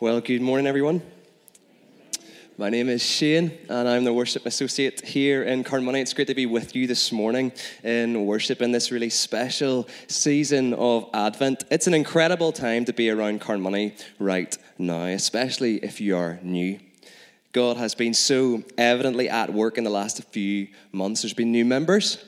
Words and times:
Well, 0.00 0.20
good 0.20 0.42
morning, 0.42 0.66
everyone. 0.66 1.02
My 2.58 2.68
name 2.68 2.88
is 2.88 3.00
Shane, 3.00 3.56
and 3.68 3.88
I'm 3.88 4.02
the 4.02 4.12
worship 4.12 4.44
associate 4.44 5.00
here 5.02 5.44
in 5.44 5.62
Carnmoney. 5.62 6.00
It's 6.00 6.12
great 6.12 6.26
to 6.26 6.34
be 6.34 6.46
with 6.46 6.74
you 6.74 6.88
this 6.88 7.12
morning 7.12 7.52
in 7.84 8.26
worship 8.26 8.60
in 8.60 8.72
this 8.72 8.90
really 8.90 9.08
special 9.08 9.88
season 10.08 10.74
of 10.74 11.08
Advent. 11.14 11.62
It's 11.70 11.86
an 11.86 11.94
incredible 11.94 12.50
time 12.50 12.84
to 12.86 12.92
be 12.92 13.08
around 13.08 13.40
Carnmoney 13.40 13.96
right 14.18 14.58
now, 14.78 15.04
especially 15.04 15.76
if 15.76 16.00
you 16.00 16.16
are 16.16 16.40
new. 16.42 16.80
God 17.52 17.76
has 17.76 17.94
been 17.94 18.14
so 18.14 18.64
evidently 18.76 19.28
at 19.28 19.54
work 19.54 19.78
in 19.78 19.84
the 19.84 19.90
last 19.90 20.20
few 20.24 20.66
months. 20.90 21.22
There's 21.22 21.34
been 21.34 21.52
new 21.52 21.64
members, 21.64 22.18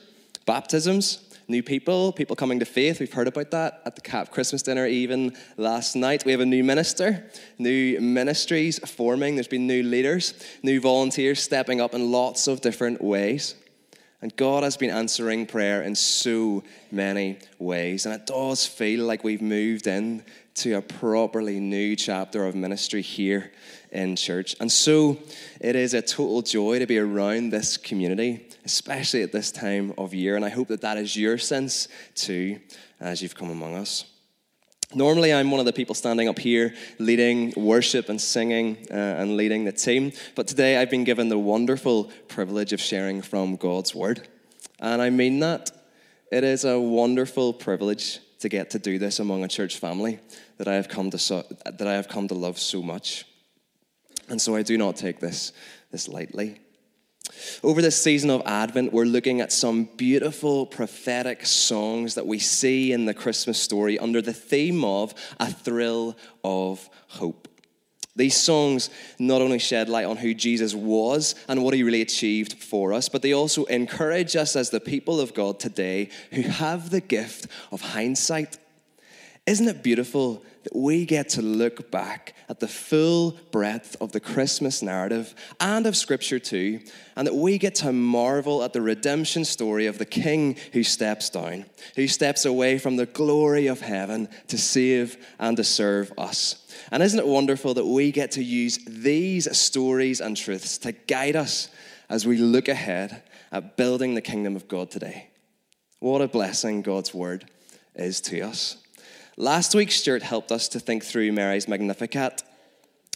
baptisms, 0.45 1.26
new 1.47 1.63
people, 1.63 2.11
people 2.11 2.35
coming 2.35 2.59
to 2.59 2.65
faith. 2.65 2.99
We've 2.99 3.11
heard 3.11 3.27
about 3.27 3.51
that 3.51 3.81
at 3.85 3.95
the 3.95 4.01
CAP 4.01 4.31
Christmas 4.31 4.61
dinner 4.61 4.85
even 4.85 5.35
last 5.55 5.95
night. 5.95 6.25
We 6.25 6.31
have 6.31 6.41
a 6.41 6.45
new 6.45 6.63
minister, 6.63 7.29
new 7.57 7.99
ministries 8.01 8.79
forming. 8.79 9.35
There's 9.35 9.47
been 9.47 9.67
new 9.67 9.83
leaders, 9.83 10.33
new 10.63 10.81
volunteers 10.81 11.41
stepping 11.41 11.81
up 11.81 11.93
in 11.93 12.11
lots 12.11 12.47
of 12.47 12.61
different 12.61 13.01
ways. 13.01 13.55
And 14.21 14.35
God 14.35 14.63
has 14.63 14.77
been 14.77 14.89
answering 14.89 15.45
prayer 15.45 15.83
in 15.83 15.93
so 15.93 16.63
many 16.91 17.37
ways. 17.59 18.05
And 18.05 18.15
it 18.15 18.25
does 18.25 18.65
feel 18.65 19.05
like 19.05 19.23
we've 19.23 19.43
moved 19.43 19.85
in 19.85 20.23
to 20.55 20.73
a 20.73 20.81
properly 20.81 21.59
new 21.59 21.95
chapter 21.95 22.45
of 22.47 22.55
ministry 22.55 23.03
here 23.03 23.51
in 23.91 24.15
church. 24.15 24.55
And 24.59 24.71
so 24.71 25.19
it 25.61 25.75
is 25.75 25.93
a 25.93 26.01
total 26.01 26.41
joy 26.41 26.79
to 26.79 26.87
be 26.87 26.97
around 26.97 27.51
this 27.51 27.77
community, 27.77 28.46
especially 28.67 29.23
at 29.23 29.31
this 29.31 29.49
time 29.49 29.93
of 29.97 30.13
year. 30.13 30.35
And 30.35 30.43
I 30.43 30.49
hope 30.49 30.67
that 30.67 30.81
that 30.81 30.97
is 30.97 31.15
your 31.15 31.37
sense 31.37 31.87
too 32.15 32.59
as 32.99 33.21
you've 33.21 33.33
come 33.33 33.49
among 33.49 33.75
us. 33.75 34.03
Normally, 34.93 35.33
I'm 35.33 35.51
one 35.51 35.61
of 35.61 35.65
the 35.65 35.71
people 35.71 35.95
standing 35.95 36.27
up 36.27 36.37
here 36.37 36.73
leading 36.99 37.53
worship 37.55 38.09
and 38.09 38.19
singing 38.19 38.77
uh, 38.91 39.21
and 39.21 39.37
leading 39.37 39.63
the 39.63 39.71
team. 39.71 40.11
But 40.35 40.47
today, 40.47 40.77
I've 40.77 40.89
been 40.89 41.05
given 41.05 41.29
the 41.29 41.37
wonderful 41.37 42.11
privilege 42.27 42.73
of 42.73 42.81
sharing 42.81 43.21
from 43.21 43.55
God's 43.55 43.95
Word. 43.95 44.27
And 44.79 45.01
I 45.01 45.09
mean 45.09 45.39
that. 45.39 45.71
It 46.29 46.43
is 46.43 46.65
a 46.65 46.77
wonderful 46.77 47.53
privilege 47.53 48.19
to 48.39 48.49
get 48.49 48.69
to 48.71 48.79
do 48.79 48.99
this 48.99 49.19
among 49.19 49.45
a 49.45 49.47
church 49.47 49.77
family 49.77 50.19
that 50.57 50.67
I 50.67 50.75
have 50.75 50.89
come 50.89 51.09
to, 51.11 51.17
so, 51.17 51.45
that 51.65 51.87
I 51.87 51.93
have 51.93 52.09
come 52.09 52.27
to 52.27 52.35
love 52.35 52.59
so 52.59 52.81
much. 52.81 53.25
And 54.27 54.41
so 54.41 54.57
I 54.57 54.61
do 54.61 54.77
not 54.77 54.97
take 54.97 55.19
this, 55.21 55.53
this 55.91 56.09
lightly. 56.09 56.59
Over 57.63 57.81
this 57.81 58.01
season 58.01 58.29
of 58.29 58.41
Advent, 58.45 58.93
we're 58.93 59.05
looking 59.05 59.41
at 59.41 59.51
some 59.51 59.85
beautiful 59.97 60.65
prophetic 60.65 61.45
songs 61.45 62.15
that 62.15 62.27
we 62.27 62.39
see 62.39 62.91
in 62.91 63.05
the 63.05 63.13
Christmas 63.13 63.59
story 63.59 63.97
under 63.99 64.21
the 64.21 64.33
theme 64.33 64.83
of 64.83 65.13
a 65.39 65.51
thrill 65.51 66.15
of 66.43 66.89
hope. 67.07 67.47
These 68.15 68.35
songs 68.35 68.89
not 69.19 69.43
only 69.43 69.59
shed 69.59 69.89
light 69.89 70.05
on 70.05 70.17
who 70.17 70.33
Jesus 70.33 70.73
was 70.73 71.35
and 71.47 71.63
what 71.63 71.75
he 71.75 71.83
really 71.83 72.01
achieved 72.01 72.53
for 72.53 72.91
us, 72.91 73.09
but 73.09 73.21
they 73.21 73.33
also 73.33 73.65
encourage 73.65 74.35
us 74.35 74.55
as 74.55 74.71
the 74.71 74.79
people 74.79 75.19
of 75.19 75.35
God 75.35 75.59
today 75.59 76.09
who 76.31 76.41
have 76.41 76.89
the 76.89 76.99
gift 76.99 77.45
of 77.71 77.81
hindsight. 77.81 78.57
Isn't 79.45 79.67
it 79.67 79.83
beautiful 79.83 80.43
that 80.67 80.77
we 80.77 81.05
get 81.05 81.29
to 81.29 81.41
look 81.41 81.89
back 81.91 82.35
at 82.49 82.59
the 82.59 82.67
full 82.67 83.37
breadth 83.51 83.95
of 84.01 84.11
the 84.11 84.19
Christmas 84.19 84.81
narrative 84.81 85.33
and 85.61 85.85
of 85.85 85.95
Scripture 85.95 86.39
too, 86.39 86.81
and 87.15 87.25
that 87.25 87.35
we 87.35 87.57
get 87.57 87.75
to 87.75 87.93
marvel 87.93 88.61
at 88.61 88.73
the 88.73 88.81
redemption 88.81 89.45
story 89.45 89.85
of 89.85 89.97
the 89.97 90.05
King 90.05 90.57
who 90.73 90.83
steps 90.83 91.29
down, 91.29 91.63
who 91.95 92.05
steps 92.05 92.43
away 92.43 92.79
from 92.79 92.97
the 92.97 93.05
glory 93.05 93.67
of 93.67 93.79
heaven 93.79 94.27
to 94.49 94.57
save 94.57 95.15
and 95.39 95.55
to 95.55 95.63
serve 95.63 96.11
us. 96.17 96.67
And 96.91 97.01
isn't 97.01 97.19
it 97.19 97.27
wonderful 97.27 97.73
that 97.75 97.85
we 97.85 98.11
get 98.11 98.31
to 98.31 98.43
use 98.43 98.77
these 98.85 99.57
stories 99.57 100.19
and 100.19 100.35
truths 100.35 100.77
to 100.79 100.91
guide 100.91 101.37
us 101.37 101.69
as 102.09 102.27
we 102.27 102.35
look 102.35 102.67
ahead 102.67 103.23
at 103.53 103.77
building 103.77 104.15
the 104.15 104.21
kingdom 104.21 104.57
of 104.57 104.67
God 104.67 104.91
today? 104.91 105.29
What 105.99 106.21
a 106.21 106.27
blessing 106.27 106.81
God's 106.81 107.13
word 107.13 107.49
is 107.95 108.19
to 108.21 108.41
us. 108.41 108.75
Last 109.39 109.75
week, 109.75 109.91
Stuart 109.91 110.23
helped 110.23 110.51
us 110.51 110.67
to 110.69 110.79
think 110.79 111.05
through 111.05 111.31
Mary's 111.31 111.67
Magnificat. 111.67 112.41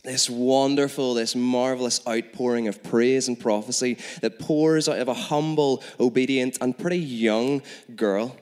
This 0.04 0.30
wonderful, 0.30 1.16
this 1.16 1.36
marvelous 1.36 2.00
outpouring 2.08 2.68
of 2.68 2.84
praise 2.84 3.28
and 3.28 3.40
prophecy 3.40 3.98
that 4.22 4.38
pours 4.38 4.88
out 4.88 5.00
of 5.00 5.08
a 5.08 5.16
humble, 5.16 5.84
obedient, 6.00 6.60
and 6.62 6.78
pretty 6.78 7.00
young 7.00 7.64
girl. 7.96 8.38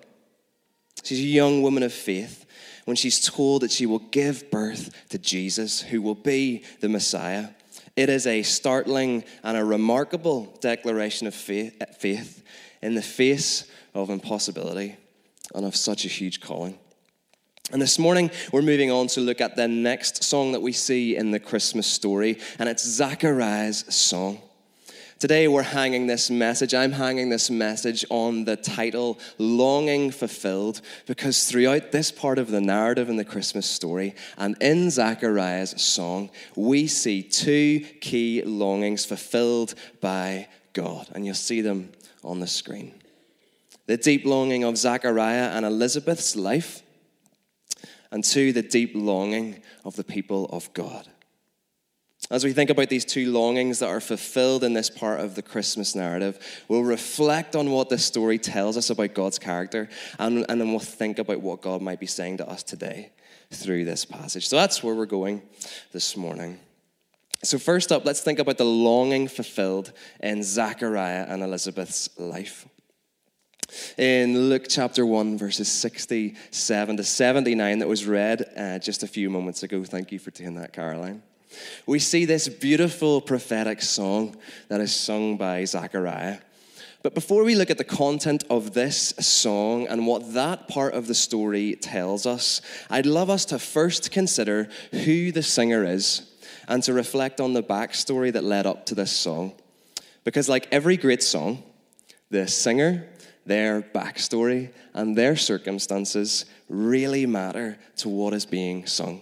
She's 1.04 1.22
a 1.22 1.24
young 1.24 1.62
woman 1.62 1.84
of 1.84 1.94
faith 1.94 2.46
when 2.84 2.98
she's 2.98 3.26
told 3.26 3.62
that 3.62 3.72
she 3.72 3.86
will 3.86 4.00
give 4.00 4.52
birth 4.52 4.94
to 5.12 5.18
Jesus, 5.18 5.80
who 5.82 6.02
will 6.02 6.16
be 6.16 6.66
the 6.82 6.90
Messiah. 6.90 7.48
It 7.96 8.10
is 8.10 8.28
a 8.28 8.44
startling 8.44 9.24
and 9.42 9.56
a 9.56 9.64
remarkable 9.64 10.58
declaration 10.60 11.28
of 11.28 11.34
faith 11.34 12.44
in 12.82 12.96
the 12.96 13.02
face 13.02 13.72
of 13.94 14.10
impossibility 14.10 14.98
and 15.56 15.66
of 15.66 15.78
such 15.78 16.04
a 16.04 16.10
huge 16.10 16.42
calling. 16.42 16.78
And 17.72 17.80
this 17.80 18.00
morning, 18.00 18.32
we're 18.52 18.64
moving 18.64 18.90
on 18.90 19.06
to 19.10 19.22
look 19.22 19.42
at 19.42 19.56
the 19.56 19.68
next 19.68 20.24
song 20.24 20.54
that 20.54 20.62
we 20.62 20.72
see 20.72 21.16
in 21.16 21.30
the 21.30 21.40
Christmas 21.40 21.86
story, 21.86 22.40
and 22.58 22.68
it's 22.68 22.84
Zachariah's 22.84 23.86
song. 23.94 24.42
Today, 25.20 25.48
we're 25.48 25.62
hanging 25.62 26.08
this 26.08 26.32
message. 26.32 26.74
I'm 26.74 26.94
hanging 26.94 27.30
this 27.30 27.52
message 27.52 28.04
on 28.10 28.46
the 28.46 28.56
title 28.56 29.20
Longing 29.38 30.10
Fulfilled, 30.10 30.82
because 31.06 31.44
throughout 31.44 31.92
this 31.92 32.12
part 32.12 32.40
of 32.40 32.50
the 32.50 32.62
narrative 32.62 33.08
in 33.08 33.18
the 33.18 33.26
Christmas 33.26 33.70
story 33.70 34.16
and 34.36 34.56
in 34.62 34.90
Zachariah's 34.90 35.80
song, 35.80 36.32
we 36.56 36.88
see 36.88 37.22
two 37.22 37.82
key 38.02 38.42
longings 38.42 39.06
fulfilled 39.06 39.76
by 40.02 40.48
God. 40.74 41.08
And 41.14 41.24
you'll 41.24 41.36
see 41.36 41.62
them 41.62 41.92
on 42.24 42.40
the 42.40 42.48
screen. 42.48 42.96
The 43.86 43.98
deep 43.98 44.26
longing 44.26 44.64
of 44.64 44.76
Zachariah 44.76 45.52
and 45.52 45.68
Elizabeth's 45.68 46.36
life 46.36 46.82
and 48.12 48.24
two, 48.24 48.52
the 48.54 48.62
deep 48.62 48.92
longing 48.96 49.62
of 49.86 49.96
the 49.96 50.04
people 50.04 50.46
of 50.52 50.72
God. 50.74 51.08
As 52.32 52.44
we 52.44 52.54
think 52.54 52.70
about 52.70 52.90
these 52.90 53.06
two 53.06 53.32
longings 53.32 53.80
that 53.80 53.88
are 53.88 54.02
fulfilled 54.02 54.64
in 54.64 54.74
this 54.74 54.90
part 54.90 55.20
of 55.20 55.36
the 55.36 55.42
Christmas 55.42 55.96
narrative, 55.96 56.64
we'll 56.68 56.84
reflect 56.84 57.56
on 57.56 57.72
what 57.72 57.90
this 57.90 58.06
story 58.06 58.38
tells 58.38 58.78
us 58.78 58.90
about 58.90 59.14
God's 59.14 59.40
character, 59.40 59.88
and, 60.20 60.46
and 60.50 60.60
then 60.60 60.70
we'll 60.70 60.80
think 60.80 61.18
about 61.18 61.42
what 61.42 61.62
God 61.62 61.82
might 61.82 62.00
be 62.00 62.06
saying 62.06 62.38
to 62.38 62.48
us 62.48 62.62
today 62.62 63.12
through 63.52 63.86
this 63.86 64.06
passage. 64.06 64.48
So 64.48 64.58
that's 64.58 64.84
where 64.84 64.94
we're 64.94 65.06
going 65.06 65.42
this 65.92 66.18
morning. 66.18 66.60
So, 67.42 67.58
first 67.58 67.94
up, 67.94 68.04
let's 68.06 68.20
think 68.20 68.38
about 68.38 68.58
the 68.58 68.66
longing 68.66 69.30
fulfilled 69.30 69.94
in 70.20 70.44
Zachariah 70.44 71.26
and 71.30 71.42
Elizabeth's 71.42 72.10
life 72.20 72.68
in 73.98 74.50
Luke 74.50 74.66
chapter 74.68 75.06
1, 75.06 75.38
verses 75.38 75.72
67 75.72 76.98
to 76.98 77.04
79, 77.04 77.80
that 77.80 77.88
was 77.88 78.06
read 78.06 78.46
uh, 78.58 78.80
just 78.80 79.04
a 79.04 79.08
few 79.08 79.30
moments 79.30 79.64
ago. 79.64 79.84
Thank 79.84 80.12
you 80.12 80.20
for 80.20 80.32
doing 80.32 80.56
that, 80.56 80.74
Caroline. 80.74 81.24
We 81.86 82.00
see 82.00 82.26
this 82.26 82.48
beautiful 82.48 83.22
prophetic 83.22 83.82
song 83.82 84.38
that 84.68 84.82
is 84.82 84.96
sung 84.96 85.38
by 85.38 85.66
Zachariah. 85.66 86.40
But 87.02 87.16
before 87.16 87.44
we 87.44 87.56
look 87.56 87.70
at 87.70 87.78
the 87.78 87.86
content 87.86 88.44
of 88.50 88.74
this 88.74 89.14
song 89.20 89.88
and 89.88 90.06
what 90.06 90.34
that 90.34 90.68
part 90.68 90.94
of 90.94 91.08
the 91.08 91.16
story 91.16 91.76
tells 91.76 92.26
us, 92.26 92.62
I'd 92.90 93.06
love 93.06 93.30
us 93.30 93.46
to 93.46 93.60
first 93.60 94.12
consider 94.12 94.68
who 94.92 95.32
the 95.32 95.44
singer 95.44 95.86
is 95.86 96.30
and 96.68 96.84
to 96.84 96.94
reflect 96.94 97.40
on 97.40 97.54
the 97.54 97.64
backstory 97.64 98.34
that 98.34 98.44
led 98.44 98.68
up 98.68 98.86
to 98.88 98.96
this 98.96 99.12
song. 99.12 99.54
Because, 100.26 100.50
like 100.50 100.68
every 100.72 100.98
great 100.98 101.24
song, 101.24 101.64
the 102.30 102.48
singer 102.48 103.08
their 103.50 103.82
backstory 103.82 104.72
and 104.94 105.18
their 105.18 105.36
circumstances 105.36 106.46
really 106.70 107.26
matter 107.26 107.78
to 107.98 108.08
what 108.08 108.34
is 108.34 108.46
being 108.46 108.86
sung. 108.86 109.22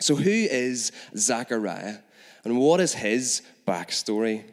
So, 0.00 0.14
who 0.14 0.30
is 0.30 0.92
Zachariah 1.16 1.96
and 2.44 2.56
what 2.56 2.80
is 2.80 2.94
his 2.94 3.42
backstory? 3.66 4.44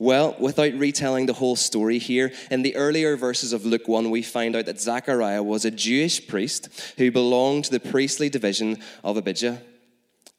Well, 0.00 0.34
without 0.40 0.74
retelling 0.74 1.26
the 1.26 1.34
whole 1.34 1.54
story 1.54 1.98
here, 1.98 2.32
in 2.50 2.62
the 2.62 2.74
earlier 2.74 3.16
verses 3.16 3.52
of 3.52 3.64
Luke 3.64 3.86
1, 3.86 4.10
we 4.10 4.22
find 4.22 4.56
out 4.56 4.66
that 4.66 4.80
Zachariah 4.80 5.42
was 5.42 5.64
a 5.64 5.70
Jewish 5.70 6.26
priest 6.26 6.68
who 6.98 7.12
belonged 7.12 7.66
to 7.66 7.70
the 7.70 7.80
priestly 7.80 8.28
division 8.28 8.78
of 9.04 9.16
Abijah. 9.16 9.62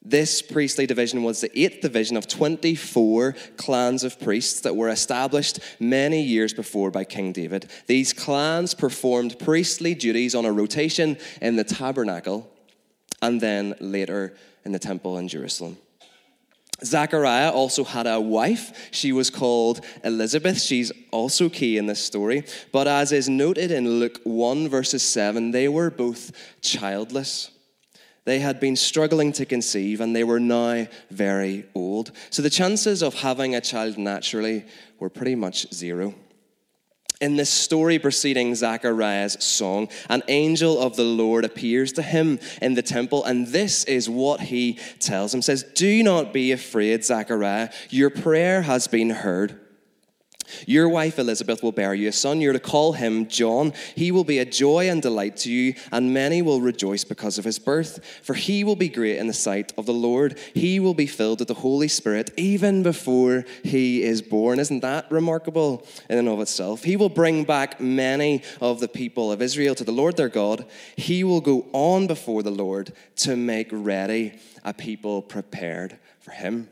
This 0.07 0.44
priestly 0.44 0.86
division 0.86 1.24
was 1.24 1.42
the 1.42 1.60
eighth 1.60 1.81
division 1.81 2.16
of 2.16 2.28
24 2.28 3.36
clans 3.57 4.04
of 4.04 4.19
priests 4.19 4.62
that 4.62 4.75
were 4.75 4.90
established 4.90 5.60
many 5.80 6.22
years 6.22 6.54
before 6.54 6.92
by 6.92 7.06
King 7.06 7.31
David. 7.31 7.72
These 7.88 8.13
clans 8.13 8.75
performed 8.75 9.40
priestly 9.40 9.96
duties 9.96 10.36
on 10.36 10.46
a 10.46 10.52
rotation 10.52 11.18
in 11.42 11.56
the 11.56 11.63
tabernacle 11.63 12.48
and 13.19 13.42
then 13.42 13.74
later 13.80 14.36
in 14.63 14.74
the 14.74 14.80
temple 14.80 15.18
in 15.18 15.28
Jerusalem. 15.28 15.78
Zachariah 16.84 17.52
also 17.52 17.84
had 17.84 18.06
a 18.06 18.19
wife. 18.19 18.90
She 18.92 19.12
was 19.12 19.31
called 19.31 19.84
Elizabeth. 20.04 20.62
She's 20.62 20.92
also 21.10 21.50
key 21.50 21.78
in 21.80 21.88
this 21.88 22.04
story. 22.04 22.44
But 22.72 22.88
as 22.88 23.12
is 23.12 23.28
noted 23.28 23.72
in 23.72 24.00
Luke 24.00 24.19
1, 24.24 24.68
verses 24.68 25.02
7, 25.02 25.52
they 25.52 25.68
were 25.68 25.90
both 25.90 26.31
childless. 26.62 27.50
They 28.25 28.39
had 28.39 28.60
been 28.60 28.75
struggling 28.75 29.31
to 29.33 29.45
conceive 29.45 30.01
and 30.01 30.16
they 30.16 30.24
were 30.24 30.39
now 30.39 30.88
very 31.10 31.66
old. 31.75 32.12
So 32.31 32.42
the 32.42 32.50
chances 32.50 33.01
of 33.01 33.13
having 33.13 33.56
a 33.56 33.62
child 33.62 33.98
naturally 33.98 34.66
were 35.00 35.10
pretty 35.10 35.36
much 35.36 35.72
zero. 35.74 36.16
In 37.22 37.38
this 37.38 37.50
story 37.50 37.98
preceding 37.98 38.54
Zachariah's 38.56 39.42
song, 39.44 39.88
an 40.10 40.22
angel 40.27 40.81
of 40.81 40.98
the 40.98 41.04
Lord 41.04 41.45
appears 41.45 41.94
to 41.94 42.01
him 42.01 42.39
in 42.62 42.74
the 42.74 42.81
temple, 42.81 43.24
and 43.24 43.48
this 43.48 43.86
is 43.86 44.10
what 44.10 44.42
he 44.42 44.80
tells 45.00 45.33
him. 45.33 45.42
Says, 45.42 45.63
Do 45.63 46.04
not 46.04 46.33
be 46.33 46.51
afraid, 46.51 47.06
Zachariah. 47.06 47.69
Your 47.89 48.10
prayer 48.10 48.63
has 48.63 48.88
been 48.88 49.12
heard. 49.12 49.65
Your 50.65 50.89
wife 50.89 51.19
Elizabeth 51.19 51.62
will 51.63 51.71
bear 51.71 51.94
you 51.94 52.09
a 52.09 52.12
son. 52.12 52.42
You're 52.42 52.53
to 52.53 52.59
call 52.59 52.94
him 52.94 53.27
John. 53.27 53.74
He 53.95 54.12
will 54.12 54.24
be 54.24 54.39
a 54.39 54.45
joy 54.45 54.89
and 54.89 55.01
delight 55.01 55.38
to 55.38 55.51
you, 55.51 55.75
and 55.92 56.13
many 56.13 56.42
will 56.42 56.62
rejoice 56.62 57.03
because 57.03 57.38
of 57.38 57.45
his 57.45 57.59
birth. 57.59 58.03
For 58.24 58.33
he 58.33 58.63
will 58.63 58.75
be 58.75 58.89
great 58.89 59.18
in 59.18 59.27
the 59.27 59.33
sight 59.33 59.74
of 59.77 59.86
the 59.86 59.94
Lord. 59.94 60.38
He 60.53 60.80
will 60.80 60.94
be 60.94 61.07
filled 61.07 61.39
with 61.39 61.47
the 61.47 61.53
Holy 61.56 61.88
Spirit 61.88 62.31
even 62.38 62.83
before 62.83 63.45
he 63.63 64.03
is 64.03 64.21
born. 64.21 64.59
Isn't 64.59 64.81
that 64.81 65.12
remarkable 65.12 65.86
in 66.09 66.18
and 66.18 66.30
of 66.30 66.39
itself? 66.39 66.83
He 66.83 66.95
will 66.95 67.09
bring 67.09 67.44
back 67.44 67.80
many 67.80 68.44
of 68.62 68.80
the 68.80 68.88
people 68.88 69.31
of 69.31 69.42
Israel 69.42 69.75
to 69.75 69.83
the 69.83 69.92
Lord 69.92 70.18
their 70.18 70.30
God. 70.30 70.65
He 70.95 71.24
will 71.24 71.42
go 71.42 71.65
on 71.74 72.07
before 72.07 72.44
the 72.44 72.51
Lord 72.51 72.94
to 73.18 73.36
make 73.36 73.69
ready 73.71 74.39
a 74.63 74.74
people 74.74 75.21
prepared 75.21 75.97
for 76.19 76.31
him. 76.31 76.69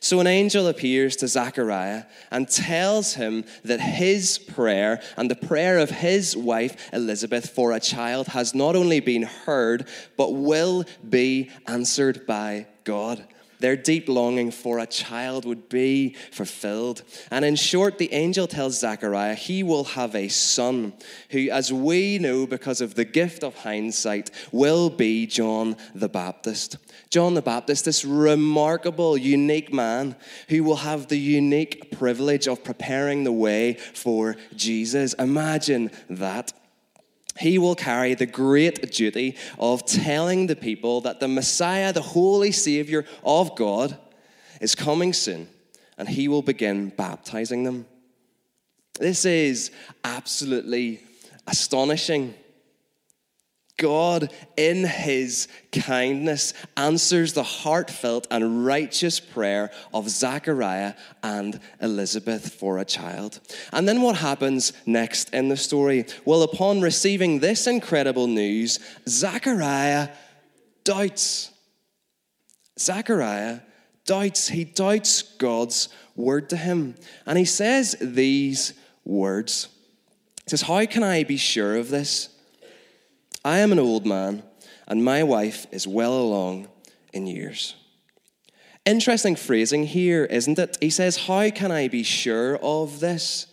So 0.00 0.20
an 0.20 0.26
angel 0.26 0.66
appears 0.66 1.16
to 1.16 1.28
Zechariah 1.28 2.04
and 2.30 2.48
tells 2.48 3.14
him 3.14 3.44
that 3.64 3.80
his 3.80 4.38
prayer 4.38 5.00
and 5.16 5.30
the 5.30 5.36
prayer 5.36 5.78
of 5.78 5.90
his 5.90 6.36
wife 6.36 6.92
Elizabeth 6.92 7.50
for 7.50 7.72
a 7.72 7.80
child 7.80 8.28
has 8.28 8.54
not 8.54 8.76
only 8.76 9.00
been 9.00 9.22
heard, 9.22 9.88
but 10.16 10.34
will 10.34 10.84
be 11.08 11.50
answered 11.66 12.26
by 12.26 12.66
God. 12.84 13.26
Their 13.58 13.76
deep 13.76 14.08
longing 14.08 14.50
for 14.50 14.78
a 14.78 14.86
child 14.86 15.44
would 15.44 15.68
be 15.68 16.14
fulfilled. 16.30 17.02
And 17.30 17.44
in 17.44 17.56
short, 17.56 17.98
the 17.98 18.12
angel 18.12 18.46
tells 18.46 18.78
Zechariah 18.78 19.34
he 19.34 19.62
will 19.62 19.84
have 19.84 20.14
a 20.14 20.28
son 20.28 20.92
who, 21.30 21.50
as 21.50 21.72
we 21.72 22.18
know 22.18 22.46
because 22.46 22.80
of 22.80 22.94
the 22.94 23.04
gift 23.04 23.42
of 23.42 23.56
hindsight, 23.56 24.30
will 24.52 24.90
be 24.90 25.26
John 25.26 25.76
the 25.94 26.08
Baptist. 26.08 26.76
John 27.10 27.34
the 27.34 27.42
Baptist, 27.42 27.84
this 27.84 28.04
remarkable, 28.04 29.16
unique 29.16 29.72
man 29.72 30.16
who 30.48 30.64
will 30.64 30.76
have 30.76 31.08
the 31.08 31.18
unique 31.18 31.90
privilege 31.90 32.48
of 32.48 32.64
preparing 32.64 33.24
the 33.24 33.32
way 33.32 33.74
for 33.74 34.36
Jesus. 34.54 35.14
Imagine 35.14 35.90
that 36.10 36.52
he 37.38 37.58
will 37.58 37.74
carry 37.74 38.14
the 38.14 38.26
great 38.26 38.92
duty 38.92 39.36
of 39.58 39.84
telling 39.84 40.46
the 40.46 40.56
people 40.56 41.02
that 41.02 41.20
the 41.20 41.28
Messiah, 41.28 41.92
the 41.92 42.02
holy 42.02 42.52
Savior 42.52 43.04
of 43.24 43.56
God, 43.56 43.96
is 44.60 44.74
coming 44.74 45.12
soon, 45.12 45.48
and 45.98 46.08
he 46.08 46.28
will 46.28 46.42
begin 46.42 46.90
baptizing 46.90 47.64
them. 47.64 47.86
This 48.98 49.24
is 49.24 49.70
absolutely 50.04 51.00
astonishing. 51.46 52.34
God, 53.76 54.32
in 54.56 54.84
his 54.84 55.48
kindness, 55.70 56.54
answers 56.76 57.34
the 57.34 57.42
heartfelt 57.42 58.26
and 58.30 58.64
righteous 58.64 59.20
prayer 59.20 59.70
of 59.92 60.08
Zachariah 60.08 60.94
and 61.22 61.60
Elizabeth 61.80 62.54
for 62.54 62.78
a 62.78 62.84
child. 62.84 63.40
And 63.72 63.86
then 63.86 64.00
what 64.00 64.16
happens 64.16 64.72
next 64.86 65.34
in 65.34 65.48
the 65.48 65.56
story? 65.56 66.06
Well, 66.24 66.42
upon 66.42 66.80
receiving 66.80 67.40
this 67.40 67.66
incredible 67.66 68.26
news, 68.26 68.78
Zachariah 69.06 70.08
doubts. 70.84 71.50
Zachariah 72.78 73.60
doubts. 74.06 74.48
He 74.48 74.64
doubts 74.64 75.22
God's 75.22 75.90
word 76.14 76.48
to 76.50 76.56
him. 76.56 76.94
And 77.26 77.36
he 77.36 77.44
says 77.44 77.96
these 78.00 78.72
words. 79.04 79.68
He 80.44 80.50
says, 80.50 80.62
How 80.62 80.86
can 80.86 81.02
I 81.02 81.24
be 81.24 81.36
sure 81.36 81.76
of 81.76 81.90
this? 81.90 82.30
I 83.46 83.60
am 83.60 83.70
an 83.70 83.78
old 83.78 84.04
man, 84.04 84.42
and 84.88 85.04
my 85.04 85.22
wife 85.22 85.68
is 85.70 85.86
well 85.86 86.18
along 86.18 86.66
in 87.12 87.28
years. 87.28 87.76
Interesting 88.84 89.36
phrasing 89.36 89.84
here, 89.84 90.24
isn't 90.24 90.58
it? 90.58 90.76
He 90.80 90.90
says, 90.90 91.28
How 91.28 91.48
can 91.50 91.70
I 91.70 91.86
be 91.86 92.02
sure 92.02 92.56
of 92.56 92.98
this? 92.98 93.46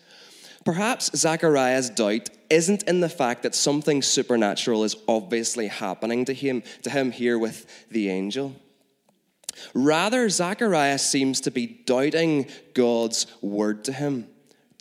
Perhaps 0.66 1.16
Zachariah's 1.16 1.92
doubt 1.92 2.32
isn't 2.50 2.82
in 2.84 3.02
the 3.02 3.10
fact 3.10 3.44
that 3.44 3.54
something 3.54 4.02
supernatural 4.02 4.84
is 4.84 4.96
obviously 5.08 5.68
happening 5.68 6.26
to 6.26 6.34
him, 6.34 6.64
to 6.82 6.90
him 6.90 7.12
here 7.12 7.38
with 7.38 7.88
the 7.92 8.10
angel. 8.10 8.56
Rather, 9.76 10.28
Zachariah 10.28 10.98
seems 10.98 11.40
to 11.42 11.52
be 11.52 11.68
doubting 11.68 12.48
God's 12.74 13.28
word 13.44 13.84
to 13.84 13.94
him 13.94 14.28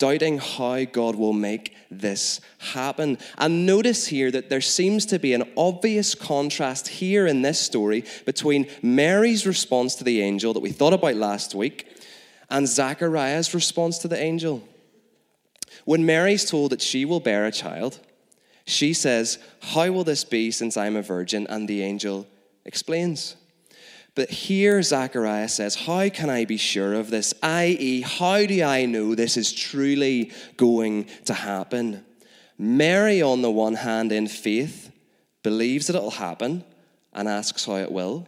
doubting 0.02 0.38
how 0.38 0.82
God 0.82 1.14
will 1.14 1.32
make 1.32 1.76
this 1.88 2.40
happen. 2.58 3.18
And 3.38 3.66
notice 3.66 4.08
here 4.08 4.32
that 4.32 4.50
there 4.50 4.60
seems 4.60 5.06
to 5.06 5.20
be 5.20 5.32
an 5.32 5.48
obvious 5.56 6.16
contrast 6.16 6.88
here 6.88 7.24
in 7.24 7.42
this 7.42 7.60
story 7.60 8.04
between 8.26 8.68
Mary's 8.82 9.46
response 9.46 9.94
to 9.94 10.02
the 10.02 10.20
angel 10.20 10.54
that 10.54 10.60
we 10.60 10.72
thought 10.72 10.92
about 10.92 11.14
last 11.14 11.54
week 11.54 11.86
and 12.50 12.66
Zachariah's 12.66 13.54
response 13.54 13.98
to 13.98 14.08
the 14.08 14.20
angel. 14.20 14.66
When 15.84 16.04
Mary's 16.04 16.50
told 16.50 16.72
that 16.72 16.82
she 16.82 17.04
will 17.04 17.20
bear 17.20 17.46
a 17.46 17.52
child, 17.52 18.00
she 18.64 18.94
says, 18.94 19.38
How 19.60 19.92
will 19.92 20.02
this 20.02 20.24
be 20.24 20.50
since 20.50 20.76
I'm 20.76 20.96
a 20.96 21.02
virgin? 21.02 21.46
And 21.48 21.68
the 21.68 21.80
angel 21.84 22.26
explains. 22.64 23.36
But 24.14 24.30
here 24.30 24.82
Zechariah 24.82 25.48
says, 25.48 25.74
How 25.74 26.08
can 26.10 26.28
I 26.28 26.44
be 26.44 26.58
sure 26.58 26.94
of 26.94 27.10
this? 27.10 27.32
I.e., 27.42 28.02
how 28.02 28.44
do 28.44 28.62
I 28.62 28.84
know 28.84 29.14
this 29.14 29.36
is 29.36 29.52
truly 29.52 30.32
going 30.56 31.06
to 31.24 31.34
happen? 31.34 32.04
Mary, 32.58 33.22
on 33.22 33.42
the 33.42 33.50
one 33.50 33.74
hand, 33.74 34.12
in 34.12 34.28
faith, 34.28 34.92
believes 35.42 35.86
that 35.86 35.96
it'll 35.96 36.10
happen 36.10 36.64
and 37.12 37.26
asks 37.26 37.64
how 37.64 37.76
it 37.76 37.90
will. 37.90 38.26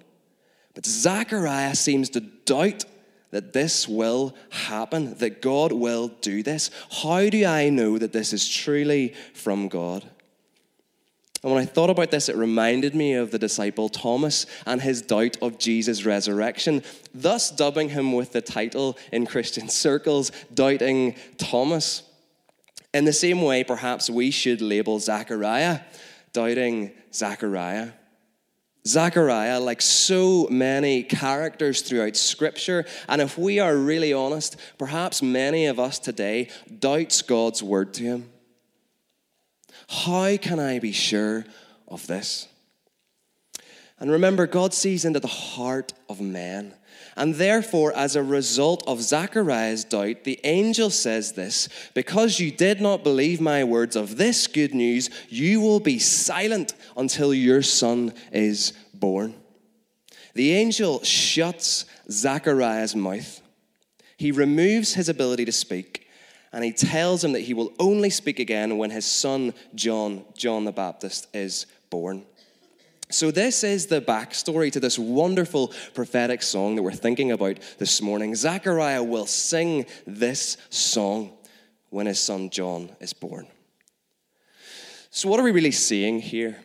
But 0.74 0.86
Zechariah 0.86 1.74
seems 1.74 2.08
to 2.10 2.20
doubt 2.20 2.84
that 3.30 3.52
this 3.52 3.88
will 3.88 4.34
happen, 4.50 5.14
that 5.18 5.42
God 5.42 5.72
will 5.72 6.08
do 6.08 6.42
this. 6.42 6.70
How 7.02 7.28
do 7.28 7.44
I 7.44 7.68
know 7.68 7.98
that 7.98 8.12
this 8.12 8.32
is 8.32 8.48
truly 8.48 9.14
from 9.34 9.68
God? 9.68 10.08
And 11.44 11.52
when 11.52 11.62
I 11.62 11.66
thought 11.66 11.90
about 11.90 12.10
this, 12.10 12.30
it 12.30 12.36
reminded 12.36 12.94
me 12.94 13.12
of 13.12 13.30
the 13.30 13.38
disciple 13.38 13.90
Thomas 13.90 14.46
and 14.64 14.80
his 14.80 15.02
doubt 15.02 15.36
of 15.42 15.58
Jesus' 15.58 16.06
resurrection, 16.06 16.82
thus 17.14 17.50
dubbing 17.50 17.90
him 17.90 18.14
with 18.14 18.32
the 18.32 18.40
title 18.40 18.96
in 19.12 19.26
Christian 19.26 19.68
circles, 19.84 20.32
Doubting 20.54 21.16
Thomas. 21.36 22.02
In 22.94 23.04
the 23.04 23.12
same 23.12 23.42
way, 23.42 23.62
perhaps 23.62 24.08
we 24.08 24.30
should 24.30 24.62
label 24.62 24.98
Zachariah, 24.98 25.80
Doubting 26.32 26.92
Zachariah. 27.12 27.90
Zachariah, 28.86 29.60
like 29.60 29.82
so 29.82 30.48
many 30.50 31.02
characters 31.02 31.82
throughout 31.82 32.16
Scripture, 32.16 32.86
and 33.06 33.20
if 33.20 33.36
we 33.36 33.58
are 33.60 33.76
really 33.76 34.14
honest, 34.14 34.56
perhaps 34.78 35.20
many 35.20 35.66
of 35.66 35.78
us 35.78 35.98
today 35.98 36.48
doubts 36.78 37.20
God's 37.20 37.62
word 37.62 37.92
to 37.94 38.02
him. 38.02 38.30
How 39.88 40.36
can 40.36 40.58
I 40.58 40.78
be 40.78 40.92
sure 40.92 41.44
of 41.88 42.06
this? 42.06 42.48
And 43.98 44.10
remember, 44.10 44.46
God 44.46 44.74
sees 44.74 45.04
into 45.04 45.20
the 45.20 45.28
heart 45.28 45.92
of 46.08 46.20
man. 46.20 46.74
And 47.16 47.36
therefore, 47.36 47.92
as 47.94 48.16
a 48.16 48.22
result 48.22 48.82
of 48.86 49.00
Zachariah's 49.00 49.84
doubt, 49.84 50.24
the 50.24 50.40
angel 50.42 50.90
says 50.90 51.32
this 51.32 51.68
Because 51.94 52.40
you 52.40 52.50
did 52.50 52.80
not 52.80 53.04
believe 53.04 53.40
my 53.40 53.62
words 53.62 53.94
of 53.94 54.16
this 54.16 54.46
good 54.46 54.74
news, 54.74 55.10
you 55.28 55.60
will 55.60 55.80
be 55.80 55.98
silent 55.98 56.74
until 56.96 57.32
your 57.32 57.62
son 57.62 58.12
is 58.32 58.72
born. 58.92 59.34
The 60.34 60.52
angel 60.52 61.02
shuts 61.04 61.86
Zachariah's 62.10 62.96
mouth. 62.96 63.40
He 64.16 64.32
removes 64.32 64.94
his 64.94 65.08
ability 65.08 65.44
to 65.44 65.52
speak 65.52 66.03
and 66.54 66.62
he 66.62 66.72
tells 66.72 67.24
him 67.24 67.32
that 67.32 67.40
he 67.40 67.52
will 67.52 67.72
only 67.80 68.10
speak 68.10 68.38
again 68.38 68.78
when 68.78 68.90
his 68.90 69.04
son 69.04 69.52
John, 69.74 70.24
John 70.36 70.64
the 70.64 70.72
Baptist, 70.72 71.26
is 71.34 71.66
born. 71.90 72.24
So, 73.10 73.32
this 73.32 73.64
is 73.64 73.86
the 73.86 74.00
backstory 74.00 74.70
to 74.72 74.80
this 74.80 74.98
wonderful 74.98 75.72
prophetic 75.94 76.42
song 76.42 76.76
that 76.76 76.82
we're 76.82 76.92
thinking 76.92 77.32
about 77.32 77.58
this 77.78 78.00
morning. 78.00 78.36
Zechariah 78.36 79.02
will 79.02 79.26
sing 79.26 79.86
this 80.06 80.56
song 80.70 81.32
when 81.90 82.06
his 82.06 82.20
son 82.20 82.50
John 82.50 82.90
is 83.00 83.12
born. 83.12 83.46
So, 85.10 85.28
what 85.28 85.40
are 85.40 85.44
we 85.44 85.50
really 85.50 85.72
seeing 85.72 86.20
here? 86.20 86.56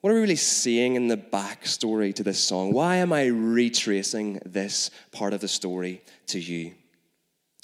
What 0.00 0.10
are 0.10 0.14
we 0.14 0.20
really 0.20 0.36
seeing 0.36 0.96
in 0.96 1.08
the 1.08 1.18
backstory 1.18 2.14
to 2.14 2.22
this 2.22 2.42
song? 2.42 2.72
Why 2.72 2.96
am 2.96 3.12
I 3.12 3.26
retracing 3.26 4.40
this 4.46 4.90
part 5.12 5.34
of 5.34 5.40
the 5.40 5.48
story 5.48 6.02
to 6.28 6.40
you? 6.40 6.74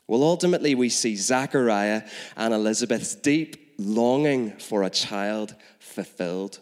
Well, 0.08 0.22
ultimately, 0.22 0.74
we 0.74 0.88
see 0.88 1.16
Zachariah 1.16 2.02
and 2.36 2.54
Elizabeth's 2.54 3.14
deep 3.14 3.74
longing 3.78 4.52
for 4.52 4.82
a 4.82 4.90
child 4.90 5.54
fulfilled. 5.78 6.60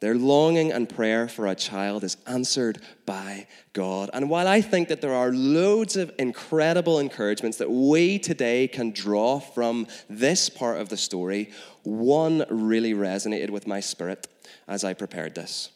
Their 0.00 0.14
longing 0.14 0.72
and 0.72 0.88
prayer 0.88 1.28
for 1.28 1.46
a 1.46 1.54
child 1.54 2.04
is 2.04 2.16
answered 2.26 2.80
by 3.06 3.46
God. 3.72 4.10
And 4.12 4.28
while 4.28 4.48
I 4.48 4.60
think 4.60 4.88
that 4.88 5.00
there 5.00 5.14
are 5.14 5.32
loads 5.32 5.96
of 5.96 6.12
incredible 6.18 6.98
encouragements 6.98 7.58
that 7.58 7.70
we 7.70 8.18
today 8.18 8.68
can 8.68 8.90
draw 8.90 9.38
from 9.38 9.86
this 10.10 10.48
part 10.48 10.80
of 10.80 10.88
the 10.88 10.96
story, 10.96 11.50
one 11.84 12.44
really 12.50 12.94
resonated 12.94 13.50
with 13.50 13.66
my 13.66 13.80
spirit 13.80 14.26
as 14.68 14.84
I 14.84 14.92
prepared 14.92 15.34
this. 15.34 15.70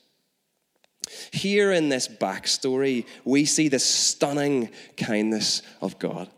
Here 1.32 1.72
in 1.72 1.88
this 1.88 2.08
backstory, 2.08 3.06
we 3.24 3.44
see 3.44 3.68
the 3.68 3.78
stunning 3.78 4.70
kindness 4.96 5.62
of 5.80 5.98
God. 5.98 6.28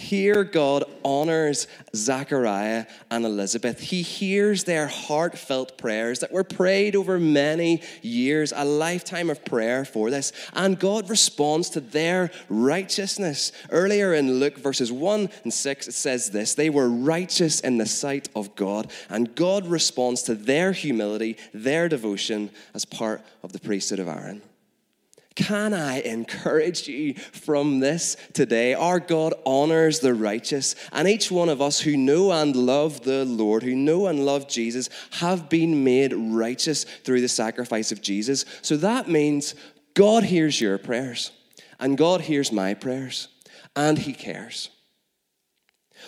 Here, 0.00 0.44
God 0.44 0.84
honors 1.04 1.66
Zachariah 1.94 2.86
and 3.10 3.26
Elizabeth. 3.26 3.80
He 3.80 4.00
hears 4.00 4.64
their 4.64 4.86
heartfelt 4.86 5.76
prayers 5.76 6.20
that 6.20 6.32
were 6.32 6.42
prayed 6.42 6.96
over 6.96 7.20
many 7.20 7.82
years, 8.00 8.50
a 8.56 8.64
lifetime 8.64 9.28
of 9.28 9.44
prayer 9.44 9.84
for 9.84 10.10
this. 10.10 10.32
And 10.54 10.78
God 10.78 11.10
responds 11.10 11.68
to 11.70 11.80
their 11.80 12.30
righteousness. 12.48 13.52
Earlier 13.68 14.14
in 14.14 14.40
Luke 14.40 14.56
verses 14.56 14.90
1 14.90 15.28
and 15.44 15.52
6, 15.52 15.88
it 15.88 15.92
says 15.92 16.30
this 16.30 16.54
They 16.54 16.70
were 16.70 16.88
righteous 16.88 17.60
in 17.60 17.76
the 17.76 17.84
sight 17.84 18.30
of 18.34 18.56
God. 18.56 18.90
And 19.10 19.34
God 19.34 19.66
responds 19.66 20.22
to 20.22 20.34
their 20.34 20.72
humility, 20.72 21.36
their 21.52 21.90
devotion, 21.90 22.48
as 22.72 22.86
part 22.86 23.20
of 23.42 23.52
the 23.52 23.60
priesthood 23.60 23.98
of 23.98 24.08
Aaron. 24.08 24.40
Can 25.36 25.72
I 25.72 26.00
encourage 26.00 26.88
you 26.88 27.14
from 27.14 27.78
this 27.78 28.16
today? 28.32 28.74
Our 28.74 28.98
God 28.98 29.32
honors 29.46 30.00
the 30.00 30.12
righteous, 30.12 30.74
and 30.92 31.06
each 31.06 31.30
one 31.30 31.48
of 31.48 31.62
us 31.62 31.80
who 31.80 31.96
know 31.96 32.32
and 32.32 32.54
love 32.56 33.02
the 33.02 33.24
Lord, 33.24 33.62
who 33.62 33.76
know 33.76 34.06
and 34.08 34.26
love 34.26 34.48
Jesus, 34.48 34.90
have 35.12 35.48
been 35.48 35.84
made 35.84 36.12
righteous 36.12 36.84
through 36.84 37.20
the 37.20 37.28
sacrifice 37.28 37.92
of 37.92 38.02
Jesus. 38.02 38.44
So 38.60 38.76
that 38.78 39.08
means 39.08 39.54
God 39.94 40.24
hears 40.24 40.60
your 40.60 40.78
prayers, 40.78 41.30
and 41.78 41.96
God 41.96 42.22
hears 42.22 42.50
my 42.50 42.74
prayers, 42.74 43.28
and 43.76 43.98
He 43.98 44.12
cares. 44.12 44.70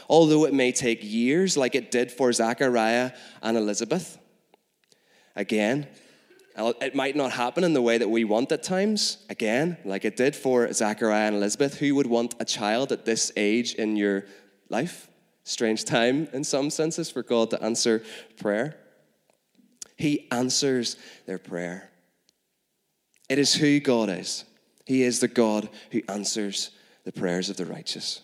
Although 0.08 0.46
it 0.46 0.54
may 0.54 0.72
take 0.72 0.98
years, 1.02 1.56
like 1.56 1.76
it 1.76 1.92
did 1.92 2.10
for 2.10 2.32
Zachariah 2.32 3.12
and 3.40 3.56
Elizabeth, 3.56 4.18
again, 5.36 5.86
it 6.56 6.94
might 6.94 7.16
not 7.16 7.32
happen 7.32 7.64
in 7.64 7.72
the 7.72 7.82
way 7.82 7.98
that 7.98 8.10
we 8.10 8.24
want 8.24 8.52
at 8.52 8.62
times, 8.62 9.18
again, 9.28 9.78
like 9.84 10.04
it 10.04 10.16
did 10.16 10.36
for 10.36 10.72
Zachariah 10.72 11.28
and 11.28 11.36
Elizabeth. 11.36 11.78
Who 11.78 11.94
would 11.94 12.06
want 12.06 12.34
a 12.40 12.44
child 12.44 12.92
at 12.92 13.04
this 13.04 13.32
age 13.36 13.74
in 13.74 13.96
your 13.96 14.24
life? 14.68 15.08
Strange 15.44 15.84
time 15.84 16.28
in 16.32 16.44
some 16.44 16.70
senses 16.70 17.10
for 17.10 17.22
God 17.22 17.50
to 17.50 17.62
answer 17.62 18.02
prayer. 18.38 18.76
He 19.96 20.28
answers 20.30 20.96
their 21.26 21.38
prayer. 21.38 21.90
It 23.28 23.38
is 23.38 23.54
who 23.54 23.80
God 23.80 24.08
is. 24.10 24.44
He 24.84 25.02
is 25.02 25.20
the 25.20 25.28
God 25.28 25.68
who 25.90 26.02
answers 26.08 26.70
the 27.04 27.12
prayers 27.12 27.50
of 27.50 27.56
the 27.56 27.66
righteous. 27.66 28.20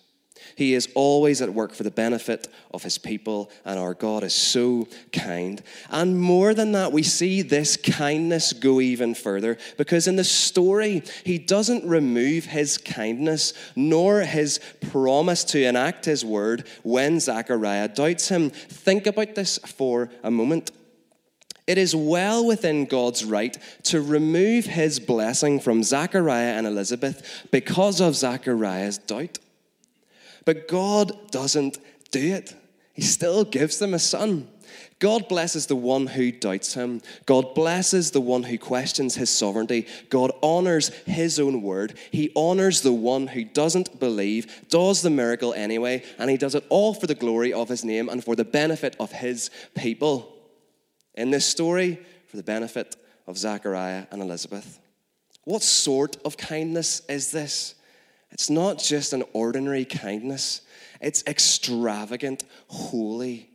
He 0.57 0.75
is 0.75 0.88
always 0.95 1.43
at 1.43 1.52
work 1.52 1.75
for 1.75 1.83
the 1.83 1.90
benefit 1.90 2.49
of 2.73 2.83
his 2.83 2.99
people, 2.99 3.50
and 3.64 3.78
our 3.78 3.95
God 3.95 4.23
is 4.25 4.35
so 4.35 4.88
kind. 5.12 5.62
And 5.90 6.21
more 6.21 6.55
than 6.55 6.73
that, 6.73 6.93
we 6.93 7.02
see 7.02 7.43
this 7.43 7.76
kindness 7.76 8.52
go 8.52 8.81
even 8.81 9.14
further 9.14 9.59
because 9.76 10.07
in 10.07 10.17
the 10.17 10.25
story, 10.25 11.02
he 11.25 11.38
doesn't 11.38 11.88
remove 11.88 12.47
his 12.47 12.78
kindness 12.78 13.52
nor 13.76 14.21
his 14.21 14.61
promise 14.90 15.45
to 15.45 15.64
enact 15.64 16.05
his 16.05 16.25
word 16.25 16.67
when 16.83 17.21
Zechariah 17.21 17.88
doubts 17.88 18.28
him. 18.28 18.50
Think 18.50 19.07
about 19.07 19.35
this 19.35 19.59
for 19.59 20.11
a 20.23 20.31
moment. 20.31 20.71
It 21.69 21.76
is 21.76 21.95
well 21.95 22.47
within 22.47 22.87
God's 22.87 23.26
right 23.26 23.57
to 23.85 24.00
remove 24.00 24.64
his 24.64 24.99
blessing 24.99 25.61
from 25.61 25.83
Zachariah 25.83 26.55
and 26.55 26.67
Elizabeth 26.67 27.47
because 27.50 28.00
of 28.00 28.17
Zachariah's 28.17 28.97
doubt. 28.97 29.38
But 30.49 30.67
God 30.67 31.31
doesn't 31.31 31.76
do 32.11 32.33
it. 32.33 32.57
He 32.95 33.02
still 33.02 33.45
gives 33.45 33.78
them 33.78 33.93
a 33.93 33.99
son. 33.99 34.49
God 34.99 35.28
blesses 35.28 35.67
the 35.67 35.76
one 35.76 36.07
who 36.07 36.33
doubts 36.33 36.73
him. 36.73 37.02
God 37.26 37.55
blesses 37.55 38.12
the 38.12 38.23
one 38.23 38.45
who 38.45 38.57
questions 38.57 39.14
his 39.14 39.28
sovereignty. 39.28 39.87
God 40.09 40.33
honors 40.43 40.88
his 41.05 41.38
own 41.38 41.61
word. 41.61 41.99
He 42.11 42.33
honors 42.35 42.81
the 42.81 42.95
one 42.95 43.26
who 43.26 43.45
doesn't 43.45 44.00
believe, 44.00 44.71
does 44.71 45.02
the 45.02 45.11
miracle 45.11 45.52
anyway, 45.52 46.02
and 46.19 46.31
he 46.31 46.38
does 46.38 46.55
it 46.55 46.64
all 46.71 46.95
for 46.95 47.07
the 47.07 47.14
glory 47.14 47.52
of 47.52 47.69
his 47.69 47.85
name 47.85 48.09
and 48.09 48.25
for 48.25 48.35
the 48.35 48.43
benefit 48.43 48.97
of 48.99 49.12
his 49.12 49.50
people. 49.75 50.35
In 51.12 51.31
this 51.31 51.45
story, 51.45 51.99
for 52.26 52.38
the 52.38 52.43
benefit 52.43 52.97
of 53.26 53.37
Zachariah 53.37 54.07
and 54.11 54.23
Elizabeth. 54.23 54.81
What 55.45 55.62
sort 55.62 56.17
of 56.25 56.38
kindness 56.38 57.02
is 57.07 57.33
this? 57.33 57.75
It's 58.30 58.50
not 58.50 58.78
just 58.78 59.12
an 59.12 59.25
ordinary 59.32 59.85
kindness, 59.85 60.62
it's 61.00 61.25
extravagant, 61.26 62.44
holy 62.68 63.50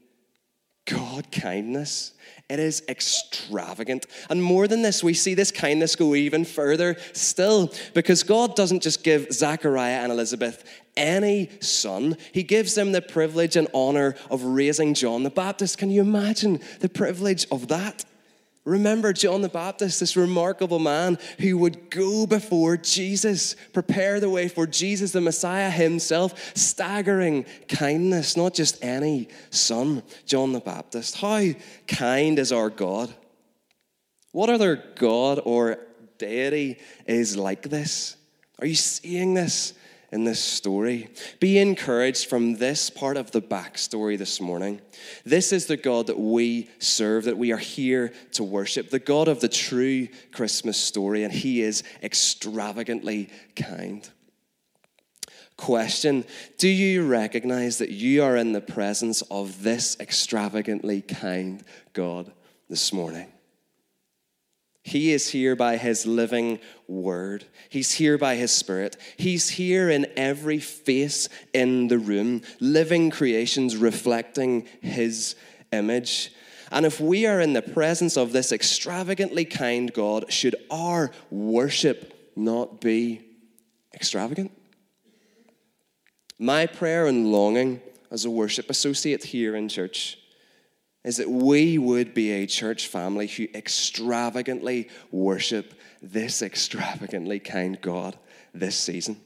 God 0.85 1.31
kindness. 1.31 2.11
It 2.49 2.59
is 2.59 2.83
extravagant. 2.89 4.05
And 4.29 4.43
more 4.43 4.67
than 4.67 4.81
this, 4.81 5.01
we 5.01 5.13
see 5.13 5.33
this 5.33 5.49
kindness 5.51 5.95
go 5.95 6.13
even 6.13 6.43
further 6.43 6.97
still, 7.13 7.71
because 7.93 8.23
God 8.23 8.55
doesn't 8.55 8.83
just 8.83 9.03
give 9.03 9.31
Zachariah 9.31 10.03
and 10.03 10.11
Elizabeth 10.11 10.63
any 10.97 11.49
son, 11.61 12.17
He 12.33 12.43
gives 12.43 12.75
them 12.75 12.91
the 12.91 13.01
privilege 13.01 13.55
and 13.55 13.67
honor 13.73 14.15
of 14.29 14.43
raising 14.43 14.93
John 14.93 15.23
the 15.23 15.29
Baptist. 15.29 15.77
Can 15.77 15.89
you 15.89 16.01
imagine 16.01 16.59
the 16.81 16.89
privilege 16.89 17.47
of 17.49 17.69
that? 17.69 18.03
Remember 18.65 19.11
John 19.11 19.41
the 19.41 19.49
Baptist, 19.49 19.99
this 19.99 20.15
remarkable 20.15 20.79
man 20.79 21.17
who 21.39 21.57
would 21.57 21.89
go 21.89 22.25
before 22.25 22.77
Jesus, 22.77 23.57
prepare 23.73 24.21
the 24.21 24.29
way 24.29 24.47
for 24.47 24.65
Jesus, 24.65 25.11
the 25.11 25.19
Messiah 25.19 25.69
himself. 25.69 26.55
Staggering 26.55 27.45
kindness, 27.67 28.37
not 28.37 28.53
just 28.53 28.81
any 28.81 29.27
son, 29.49 30.01
John 30.25 30.53
the 30.53 30.61
Baptist. 30.61 31.17
How 31.17 31.43
kind 31.87 32.39
is 32.39 32.53
our 32.53 32.69
God? 32.69 33.13
What 34.31 34.49
other 34.49 34.81
God 34.95 35.41
or 35.43 35.79
deity 36.17 36.79
is 37.05 37.35
like 37.35 37.63
this? 37.63 38.15
Are 38.59 38.65
you 38.65 38.75
seeing 38.75 39.33
this? 39.33 39.73
In 40.13 40.25
this 40.25 40.39
story. 40.39 41.09
Be 41.39 41.57
encouraged 41.57 42.29
from 42.29 42.57
this 42.57 42.91
part 42.91 43.17
of 43.17 43.31
the 43.31 43.41
backstory 43.41 44.15
this 44.15 44.39
morning. 44.39 44.79
This 45.25 45.51
is 45.51 45.65
the 45.65 45.75
God 45.75 46.05
that 46.05 46.19
we 46.19 46.69
serve, 46.77 47.23
that 47.23 47.37
we 47.37 47.51
are 47.51 47.57
here 47.57 48.13
to 48.33 48.43
worship, 48.43 48.91
the 48.91 48.99
God 48.99 49.27
of 49.27 49.39
the 49.39 49.49
true 49.49 50.07
Christmas 50.31 50.77
story, 50.77 51.23
and 51.23 51.33
He 51.33 51.63
is 51.63 51.81
extravagantly 52.03 53.31
kind. 53.55 54.07
Question 55.57 56.25
Do 56.59 56.67
you 56.67 57.07
recognize 57.07 57.79
that 57.79 57.89
you 57.89 58.21
are 58.21 58.37
in 58.37 58.53
the 58.53 58.61
presence 58.61 59.23
of 59.31 59.63
this 59.63 59.97
extravagantly 59.99 61.01
kind 61.01 61.63
God 61.93 62.31
this 62.69 62.93
morning? 62.93 63.32
He 64.83 65.13
is 65.13 65.29
here 65.29 65.55
by 65.55 65.77
his 65.77 66.05
living 66.05 66.59
word. 66.87 67.45
He's 67.69 67.93
here 67.93 68.17
by 68.17 68.35
his 68.35 68.51
spirit. 68.51 68.97
He's 69.15 69.49
here 69.49 69.89
in 69.89 70.07
every 70.17 70.59
face 70.59 71.29
in 71.53 71.87
the 71.87 71.97
room, 71.97 72.41
living 72.59 73.09
creations 73.09 73.77
reflecting 73.77 74.67
his 74.81 75.35
image. 75.71 76.33
And 76.69 76.85
if 76.85 76.99
we 76.99 77.25
are 77.25 77.39
in 77.39 77.53
the 77.53 77.61
presence 77.61 78.17
of 78.17 78.33
this 78.33 78.51
extravagantly 78.51 79.45
kind 79.45 79.93
God, 79.93 80.31
should 80.31 80.55
our 80.69 81.11
worship 81.31 82.31
not 82.35 82.81
be 82.81 83.21
extravagant? 83.93 84.51
My 86.37 86.65
prayer 86.65 87.07
and 87.07 87.31
longing 87.31 87.79
as 88.11 88.25
a 88.25 88.29
worship 88.29 88.69
associate 88.69 89.23
here 89.23 89.55
in 89.55 89.69
church 89.69 90.17
is 91.03 91.17
that 91.17 91.29
we 91.29 91.77
would 91.77 92.13
be 92.13 92.31
a 92.31 92.47
church 92.47 92.87
family 92.87 93.27
who 93.27 93.47
extravagantly 93.53 94.89
worship 95.11 95.73
this 96.01 96.41
extravagantly 96.41 97.39
kind 97.39 97.79
God 97.81 98.17
this 98.53 98.77
season. 98.77 99.17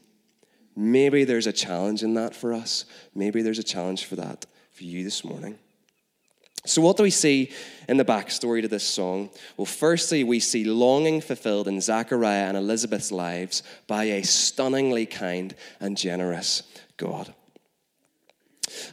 Maybe 0.74 1.24
there's 1.24 1.46
a 1.46 1.52
challenge 1.52 2.02
in 2.02 2.14
that 2.14 2.34
for 2.34 2.52
us. 2.52 2.84
Maybe 3.14 3.42
there's 3.42 3.58
a 3.58 3.64
challenge 3.64 4.04
for 4.04 4.16
that 4.16 4.46
for 4.72 4.84
you 4.84 5.04
this 5.04 5.24
morning. 5.24 5.58
So, 6.64 6.82
what 6.82 6.96
do 6.96 7.02
we 7.02 7.10
see 7.10 7.50
in 7.88 7.96
the 7.96 8.04
backstory 8.04 8.62
to 8.62 8.68
this 8.68 8.84
song? 8.84 9.30
Well, 9.56 9.64
firstly, 9.64 10.22
we 10.22 10.38
see 10.38 10.64
longing 10.64 11.20
fulfilled 11.20 11.66
in 11.66 11.80
Zachariah 11.80 12.48
and 12.48 12.56
Elizabeth's 12.56 13.10
lives 13.10 13.62
by 13.86 14.04
a 14.04 14.22
stunningly 14.22 15.06
kind 15.06 15.54
and 15.80 15.96
generous 15.96 16.62
God. 16.96 17.32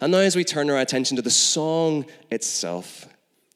And 0.01 0.11
now, 0.11 0.19
as 0.19 0.35
we 0.35 0.43
turn 0.43 0.69
our 0.69 0.79
attention 0.79 1.15
to 1.17 1.21
the 1.21 1.29
song 1.29 2.05
itself, 2.31 3.07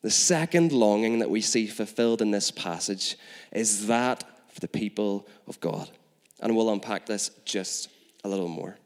the 0.02 0.10
second 0.10 0.72
longing 0.72 1.20
that 1.20 1.30
we 1.30 1.42
see 1.42 1.68
fulfilled 1.68 2.22
in 2.22 2.32
this 2.32 2.52
passage 2.52 3.18
is 3.52 3.88
that 3.88 4.24
for 4.48 4.60
the 4.60 4.68
people 4.68 5.28
of 5.48 5.60
God. 5.60 5.90
And 6.40 6.56
we'll 6.56 6.72
unpack 6.72 7.06
this 7.06 7.32
just 7.46 7.90
a 8.24 8.30
little 8.30 8.48
more. 8.48 8.78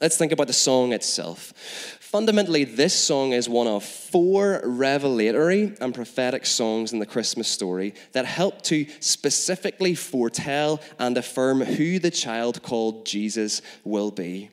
Let's 0.00 0.16
think 0.16 0.32
about 0.32 0.46
the 0.46 0.54
song 0.54 0.94
itself. 0.94 1.52
Fundamentally, 2.00 2.64
this 2.64 2.94
song 2.94 3.32
is 3.32 3.50
one 3.50 3.66
of 3.66 3.84
four 3.84 4.62
revelatory 4.64 5.74
and 5.78 5.94
prophetic 5.94 6.46
songs 6.46 6.94
in 6.94 6.98
the 6.98 7.06
Christmas 7.06 7.48
story 7.48 7.94
that 8.12 8.24
help 8.24 8.62
to 8.62 8.86
specifically 9.00 9.94
foretell 9.94 10.80
and 10.98 11.18
affirm 11.18 11.60
who 11.60 11.98
the 11.98 12.10
child 12.10 12.62
called 12.62 13.04
Jesus 13.04 13.60
will 13.84 14.10
be. 14.10 14.50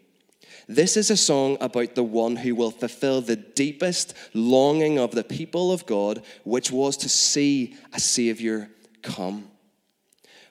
This 0.67 0.97
is 0.97 1.09
a 1.09 1.17
song 1.17 1.57
about 1.62 1.95
the 1.95 2.03
one 2.03 2.36
who 2.36 2.53
will 2.53 2.71
fulfill 2.71 3.21
the 3.21 3.38
deepest 3.38 4.13
longing 4.33 5.00
of 5.00 5.12
the 5.12 5.24
people 5.24 5.71
of 5.71 5.86
God, 5.86 6.24
which 6.43 6.71
was 6.71 6.97
to 6.97 7.09
see 7.09 7.75
a 7.93 8.00
Savior 8.00 8.69
come. 9.01 9.50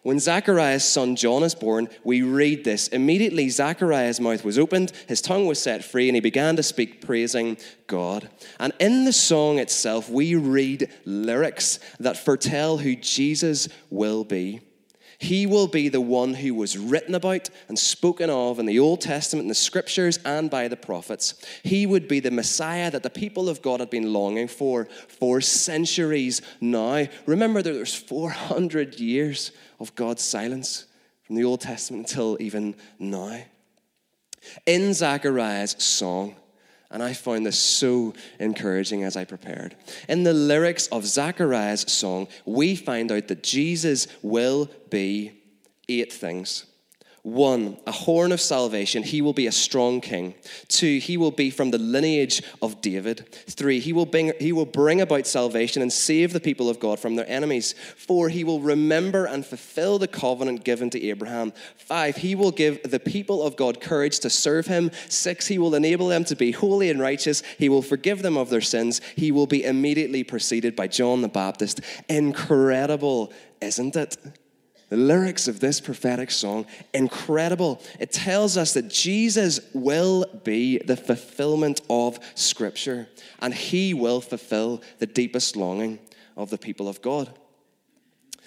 When 0.02 0.20
Zachariah's 0.20 0.84
son 0.84 1.16
John 1.16 1.42
is 1.42 1.56
born, 1.56 1.88
we 2.04 2.22
read 2.22 2.62
this. 2.62 2.86
Immediately, 2.88 3.48
Zachariah's 3.48 4.20
mouth 4.20 4.44
was 4.44 4.56
opened, 4.56 4.92
his 5.08 5.20
tongue 5.20 5.46
was 5.46 5.58
set 5.58 5.84
free, 5.84 6.08
and 6.08 6.14
he 6.14 6.20
began 6.20 6.54
to 6.56 6.62
speak, 6.62 7.04
praising 7.04 7.58
God. 7.88 8.30
And 8.60 8.72
in 8.78 9.04
the 9.04 9.12
song 9.12 9.58
itself, 9.58 10.08
we 10.08 10.36
read 10.36 10.90
lyrics 11.04 11.80
that 11.98 12.16
foretell 12.16 12.78
who 12.78 12.94
Jesus 12.94 13.68
will 13.90 14.22
be. 14.22 14.60
He 15.18 15.46
will 15.46 15.66
be 15.66 15.88
the 15.88 16.00
one 16.00 16.34
who 16.34 16.54
was 16.54 16.76
written 16.76 17.14
about 17.14 17.48
and 17.68 17.78
spoken 17.78 18.28
of 18.28 18.58
in 18.58 18.66
the 18.66 18.78
Old 18.78 19.00
Testament, 19.00 19.44
in 19.44 19.48
the 19.48 19.54
scriptures, 19.54 20.18
and 20.24 20.50
by 20.50 20.68
the 20.68 20.76
prophets. 20.76 21.34
He 21.62 21.86
would 21.86 22.06
be 22.06 22.20
the 22.20 22.30
Messiah 22.30 22.90
that 22.90 23.02
the 23.02 23.10
people 23.10 23.48
of 23.48 23.62
God 23.62 23.80
had 23.80 23.90
been 23.90 24.12
longing 24.12 24.48
for 24.48 24.86
for 25.08 25.40
centuries 25.40 26.42
now. 26.60 27.06
Remember 27.26 27.62
that 27.62 27.72
there's 27.72 27.94
400 27.94 29.00
years 29.00 29.52
of 29.80 29.94
God's 29.94 30.22
silence 30.22 30.86
from 31.22 31.36
the 31.36 31.44
Old 31.44 31.60
Testament 31.60 32.08
until 32.08 32.36
even 32.40 32.74
now. 32.98 33.40
In 34.64 34.94
Zechariah's 34.94 35.76
song, 35.82 36.36
and 36.90 37.02
I 37.02 37.12
found 37.12 37.46
this 37.46 37.58
so 37.58 38.14
encouraging 38.38 39.04
as 39.04 39.16
I 39.16 39.24
prepared. 39.24 39.76
In 40.08 40.22
the 40.22 40.32
lyrics 40.32 40.86
of 40.88 41.06
Zachariah's 41.06 41.90
song, 41.90 42.28
we 42.44 42.76
find 42.76 43.10
out 43.10 43.28
that 43.28 43.42
Jesus 43.42 44.06
will 44.22 44.70
be 44.90 45.32
eight 45.88 46.12
things. 46.12 46.66
One, 47.26 47.78
a 47.88 47.90
horn 47.90 48.30
of 48.30 48.40
salvation. 48.40 49.02
He 49.02 49.20
will 49.20 49.32
be 49.32 49.48
a 49.48 49.52
strong 49.52 50.00
king. 50.00 50.36
Two, 50.68 50.98
he 50.98 51.16
will 51.16 51.32
be 51.32 51.50
from 51.50 51.72
the 51.72 51.76
lineage 51.76 52.40
of 52.62 52.80
David. 52.80 53.26
Three, 53.50 53.80
he 53.80 53.92
will, 53.92 54.06
bring, 54.06 54.32
he 54.38 54.52
will 54.52 54.64
bring 54.64 55.00
about 55.00 55.26
salvation 55.26 55.82
and 55.82 55.92
save 55.92 56.32
the 56.32 56.38
people 56.38 56.70
of 56.70 56.78
God 56.78 57.00
from 57.00 57.16
their 57.16 57.28
enemies. 57.28 57.74
Four, 57.96 58.28
he 58.28 58.44
will 58.44 58.60
remember 58.60 59.24
and 59.24 59.44
fulfill 59.44 59.98
the 59.98 60.06
covenant 60.06 60.62
given 60.62 60.88
to 60.90 61.02
Abraham. 61.02 61.52
Five, 61.76 62.18
he 62.18 62.36
will 62.36 62.52
give 62.52 62.88
the 62.88 63.00
people 63.00 63.42
of 63.42 63.56
God 63.56 63.80
courage 63.80 64.20
to 64.20 64.30
serve 64.30 64.68
him. 64.68 64.92
Six, 65.08 65.48
he 65.48 65.58
will 65.58 65.74
enable 65.74 66.06
them 66.06 66.24
to 66.26 66.36
be 66.36 66.52
holy 66.52 66.90
and 66.90 67.00
righteous. 67.00 67.42
He 67.58 67.68
will 67.68 67.82
forgive 67.82 68.22
them 68.22 68.36
of 68.36 68.50
their 68.50 68.60
sins. 68.60 69.00
He 69.16 69.32
will 69.32 69.48
be 69.48 69.64
immediately 69.64 70.22
preceded 70.22 70.76
by 70.76 70.86
John 70.86 71.22
the 71.22 71.28
Baptist. 71.28 71.80
Incredible, 72.08 73.32
isn't 73.60 73.96
it? 73.96 74.16
The 74.88 74.96
lyrics 74.96 75.48
of 75.48 75.58
this 75.58 75.80
prophetic 75.80 76.30
song, 76.30 76.64
incredible. 76.94 77.82
It 77.98 78.12
tells 78.12 78.56
us 78.56 78.74
that 78.74 78.88
Jesus 78.88 79.58
will 79.74 80.26
be 80.44 80.78
the 80.78 80.96
fulfillment 80.96 81.80
of 81.90 82.20
Scripture, 82.36 83.08
and 83.40 83.52
He 83.52 83.94
will 83.94 84.20
fulfill 84.20 84.82
the 84.98 85.06
deepest 85.06 85.56
longing 85.56 85.98
of 86.36 86.50
the 86.50 86.58
people 86.58 86.88
of 86.88 87.02
God. 87.02 87.30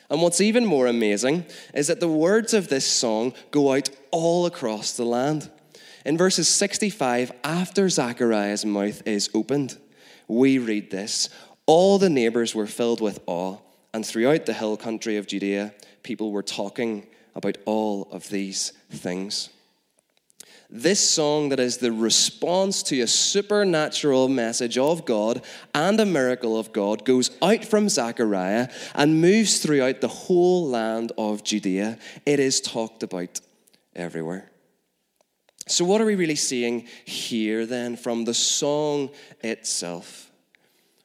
And 0.10 0.22
what's 0.22 0.42
even 0.42 0.66
more 0.66 0.88
amazing 0.88 1.46
is 1.74 1.88
that 1.88 2.00
the 2.00 2.08
words 2.08 2.54
of 2.54 2.68
this 2.68 2.86
song 2.86 3.34
go 3.52 3.74
out 3.74 3.90
all 4.12 4.46
across 4.46 4.94
the 4.94 5.06
land. 5.06 5.50
In 6.06 6.18
verses 6.18 6.48
65, 6.48 7.32
after 7.44 7.90
Zachariah's 7.90 8.66
mouth 8.66 9.06
is 9.06 9.30
opened, 9.34 9.78
we 10.28 10.58
read 10.58 10.90
this 10.90 11.30
All 11.66 12.00
the 12.00 12.10
neighbors 12.10 12.56
were 12.56 12.66
filled 12.66 13.02
with 13.02 13.20
awe, 13.28 13.58
and 13.94 14.06
throughout 14.06 14.46
the 14.46 14.54
hill 14.54 14.78
country 14.78 15.18
of 15.18 15.28
Judea, 15.28 15.74
people 16.04 16.32
were 16.32 16.44
talking 16.44 17.08
about 17.36 17.58
all 17.66 18.08
of 18.12 18.30
these 18.30 18.74
things. 18.92 19.50
This 20.72 21.00
song, 21.10 21.50
that 21.50 21.60
is 21.60 21.78
the 21.78 21.92
response 21.92 22.84
to 22.84 23.02
a 23.02 23.08
supernatural 23.08 24.28
message 24.28 24.78
of 24.78 25.04
God 25.04 25.42
and 25.74 26.00
a 26.00 26.06
miracle 26.06 26.60
of 26.60 26.72
God, 26.72 27.06
goes 27.06 27.32
out 27.42 27.66
from 27.66 27.90
Zechariah 27.90 28.70
and 28.94 29.20
moves 29.20 29.58
throughout 29.58 30.00
the 30.00 30.08
whole 30.08 30.68
land 30.68 31.12
of 31.18 31.44
Judea. 31.44 31.98
It 32.24 32.40
is 32.40 32.62
talked 32.62 33.02
about 33.02 33.42
everywhere. 33.96 34.52
So, 35.68 35.86
what 35.86 36.02
are 36.02 36.06
we 36.06 36.16
really 36.16 36.36
seeing 36.36 36.88
here 37.04 37.66
then 37.66 37.96
from 37.96 38.26
the 38.26 38.36
song 38.36 39.10
itself? 39.42 40.30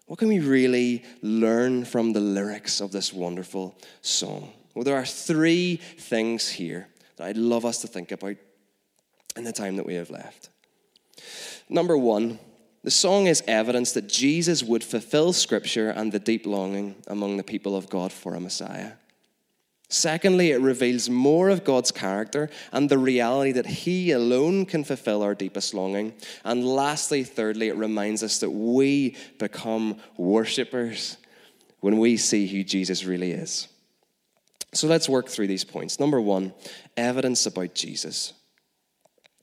What 0.06 0.18
can 0.18 0.28
we 0.28 0.40
really 0.40 1.04
learn 1.22 1.86
from 1.86 2.12
the 2.12 2.20
lyrics 2.20 2.82
of 2.82 2.92
this 2.92 3.14
wonderful 3.14 3.78
song? 4.02 4.52
Well, 4.74 4.84
there 4.84 4.96
are 4.96 5.06
three 5.06 5.76
things 5.76 6.48
here 6.48 6.88
that 7.16 7.26
I'd 7.28 7.36
love 7.36 7.64
us 7.64 7.80
to 7.82 7.86
think 7.86 8.12
about 8.12 8.36
in 9.36 9.44
the 9.44 9.52
time 9.52 9.76
that 9.76 9.86
we 9.86 9.94
have 9.94 10.10
left. 10.10 10.50
Number 11.68 11.96
one, 11.96 12.38
the 12.82 12.90
song 12.90 13.26
is 13.26 13.42
evidence 13.46 13.92
that 13.92 14.08
Jesus 14.08 14.62
would 14.62 14.84
fulfill 14.84 15.32
Scripture 15.32 15.90
and 15.90 16.12
the 16.12 16.18
deep 16.18 16.44
longing 16.44 16.96
among 17.06 17.36
the 17.36 17.42
people 17.42 17.76
of 17.76 17.88
God 17.88 18.12
for 18.12 18.34
a 18.34 18.40
Messiah. 18.40 18.92
Secondly, 19.88 20.50
it 20.50 20.60
reveals 20.60 21.08
more 21.08 21.50
of 21.50 21.64
God's 21.64 21.92
character 21.92 22.50
and 22.72 22.88
the 22.88 22.98
reality 22.98 23.52
that 23.52 23.66
He 23.66 24.10
alone 24.10 24.66
can 24.66 24.82
fulfill 24.82 25.22
our 25.22 25.34
deepest 25.34 25.72
longing. 25.72 26.14
And 26.44 26.64
lastly, 26.64 27.22
thirdly, 27.22 27.68
it 27.68 27.76
reminds 27.76 28.22
us 28.22 28.40
that 28.40 28.50
we 28.50 29.16
become 29.38 29.98
worshippers 30.16 31.16
when 31.80 31.98
we 31.98 32.16
see 32.16 32.46
who 32.46 32.64
Jesus 32.64 33.04
really 33.04 33.30
is. 33.30 33.68
So 34.74 34.86
let's 34.86 35.08
work 35.08 35.28
through 35.28 35.46
these 35.46 35.64
points. 35.64 36.00
Number 36.00 36.20
one, 36.20 36.52
evidence 36.96 37.46
about 37.46 37.74
Jesus. 37.74 38.32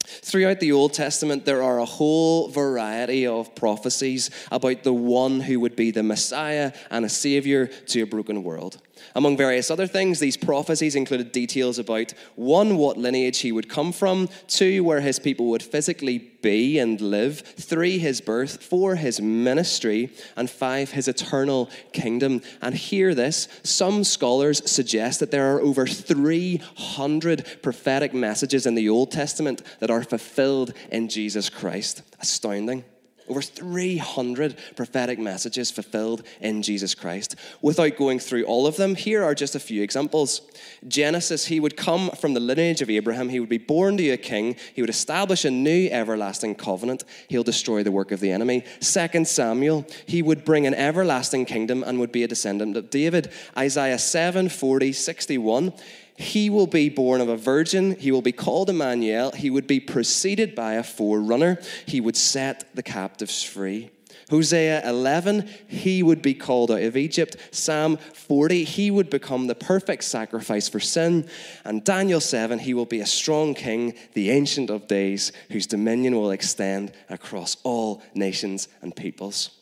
Throughout 0.03 0.59
the 0.59 0.71
Old 0.71 0.93
Testament, 0.93 1.45
there 1.45 1.61
are 1.61 1.79
a 1.79 1.85
whole 1.85 2.49
variety 2.49 3.27
of 3.27 3.55
prophecies 3.55 4.31
about 4.51 4.83
the 4.83 4.93
one 4.93 5.41
who 5.41 5.59
would 5.59 5.75
be 5.75 5.91
the 5.91 6.03
Messiah 6.03 6.73
and 6.89 7.05
a 7.05 7.09
Savior 7.09 7.67
to 7.67 8.01
a 8.01 8.07
broken 8.07 8.43
world. 8.43 8.81
Among 9.15 9.37
various 9.37 9.69
other 9.69 9.87
things, 9.87 10.19
these 10.19 10.37
prophecies 10.37 10.95
included 10.95 11.31
details 11.31 11.77
about 11.77 12.13
one, 12.35 12.77
what 12.77 12.97
lineage 12.97 13.39
he 13.39 13.51
would 13.51 13.69
come 13.69 13.91
from, 13.91 14.27
two, 14.47 14.83
where 14.83 15.01
his 15.01 15.19
people 15.19 15.47
would 15.47 15.63
physically 15.63 16.30
be 16.41 16.79
and 16.79 16.99
live, 16.99 17.39
three, 17.39 17.97
his 17.97 18.21
birth, 18.21 18.63
four, 18.63 18.95
his 18.95 19.21
ministry, 19.21 20.11
and 20.35 20.49
five, 20.49 20.91
his 20.91 21.07
eternal 21.07 21.69
kingdom. 21.93 22.41
And 22.61 22.75
hear 22.75 23.13
this 23.15 23.47
some 23.63 24.03
scholars 24.03 24.69
suggest 24.69 25.19
that 25.19 25.31
there 25.31 25.55
are 25.55 25.61
over 25.61 25.87
300 25.87 27.59
prophetic 27.61 28.13
messages 28.13 28.65
in 28.65 28.75
the 28.75 28.89
Old 28.89 29.11
Testament 29.11 29.61
that 29.79 29.91
are 29.91 30.03
fulfilled 30.03 30.73
in 30.91 31.09
Jesus 31.09 31.49
Christ. 31.49 32.01
Astounding. 32.19 32.83
Over 33.31 33.41
300 33.41 34.57
prophetic 34.75 35.17
messages 35.17 35.71
fulfilled 35.71 36.23
in 36.41 36.61
Jesus 36.61 36.93
Christ. 36.93 37.37
Without 37.61 37.95
going 37.95 38.19
through 38.19 38.43
all 38.43 38.67
of 38.67 38.75
them, 38.75 38.93
here 38.93 39.23
are 39.23 39.33
just 39.33 39.55
a 39.55 39.59
few 39.59 39.81
examples. 39.81 40.41
Genesis, 40.85 41.45
he 41.45 41.61
would 41.61 41.77
come 41.77 42.09
from 42.09 42.33
the 42.33 42.41
lineage 42.41 42.81
of 42.81 42.89
Abraham. 42.89 43.29
He 43.29 43.39
would 43.39 43.47
be 43.47 43.57
born 43.57 43.95
to 43.95 44.09
a 44.09 44.17
king. 44.17 44.57
He 44.73 44.81
would 44.81 44.89
establish 44.89 45.45
a 45.45 45.49
new 45.49 45.87
everlasting 45.89 46.55
covenant. 46.55 47.05
He'll 47.29 47.41
destroy 47.41 47.83
the 47.83 47.91
work 47.91 48.11
of 48.11 48.19
the 48.19 48.31
enemy. 48.31 48.65
Second 48.81 49.29
Samuel, 49.29 49.85
he 50.05 50.21
would 50.21 50.43
bring 50.43 50.67
an 50.67 50.73
everlasting 50.73 51.45
kingdom 51.45 51.83
and 51.83 52.01
would 52.01 52.11
be 52.11 52.23
a 52.23 52.27
descendant 52.27 52.75
of 52.75 52.89
David. 52.89 53.31
Isaiah 53.57 53.97
7 53.97 54.49
40, 54.49 54.91
61. 54.91 55.71
He 56.15 56.49
will 56.49 56.67
be 56.67 56.89
born 56.89 57.21
of 57.21 57.29
a 57.29 57.37
virgin. 57.37 57.95
He 57.95 58.11
will 58.11 58.21
be 58.21 58.31
called 58.31 58.69
Emmanuel. 58.69 59.31
He 59.31 59.49
would 59.49 59.67
be 59.67 59.79
preceded 59.79 60.55
by 60.55 60.73
a 60.73 60.83
forerunner. 60.83 61.59
He 61.85 62.01
would 62.01 62.17
set 62.17 62.73
the 62.75 62.83
captives 62.83 63.43
free. 63.43 63.91
Hosea 64.29 64.87
11, 64.87 65.49
he 65.67 66.01
would 66.01 66.21
be 66.21 66.33
called 66.33 66.71
out 66.71 66.81
of 66.81 66.95
Egypt. 66.95 67.35
Psalm 67.51 67.97
40, 67.97 68.63
he 68.63 68.89
would 68.89 69.09
become 69.09 69.47
the 69.47 69.55
perfect 69.55 70.05
sacrifice 70.05 70.69
for 70.69 70.79
sin. 70.79 71.27
And 71.65 71.83
Daniel 71.83 72.21
7, 72.21 72.59
he 72.59 72.73
will 72.73 72.85
be 72.85 73.01
a 73.01 73.05
strong 73.05 73.53
king, 73.53 73.93
the 74.13 74.31
ancient 74.31 74.69
of 74.69 74.87
days, 74.87 75.33
whose 75.49 75.67
dominion 75.67 76.15
will 76.15 76.31
extend 76.31 76.93
across 77.09 77.57
all 77.63 78.01
nations 78.15 78.69
and 78.81 78.95
peoples. 78.95 79.60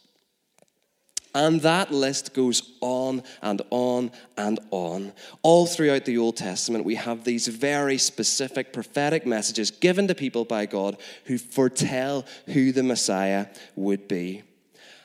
And 1.35 1.61
that 1.61 1.91
list 1.91 2.33
goes 2.33 2.73
on 2.81 3.21
and 3.41 3.61
on 3.69 4.11
and 4.35 4.59
on. 4.71 5.13
All 5.43 5.67
throughout 5.67 6.05
the 6.05 6.17
Old 6.17 6.37
Testament, 6.37 6.85
we 6.85 6.95
have 6.95 7.23
these 7.23 7.47
very 7.47 7.99
specific 7.99 8.73
prophetic 8.73 9.27
messages 9.27 9.69
given 9.69 10.07
to 10.07 10.15
people 10.15 10.43
by 10.43 10.65
God 10.65 10.97
who 11.25 11.37
foretell 11.37 12.25
who 12.47 12.71
the 12.71 12.81
Messiah 12.81 13.45
would 13.75 14.07
be. 14.07 14.41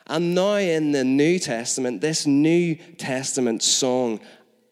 And 0.07 0.35
now 0.35 0.55
in 0.55 0.93
the 0.93 1.05
New 1.05 1.39
Testament, 1.39 2.01
this 2.01 2.27
New 2.27 2.77
Testament 2.97 3.63
song 3.63 4.21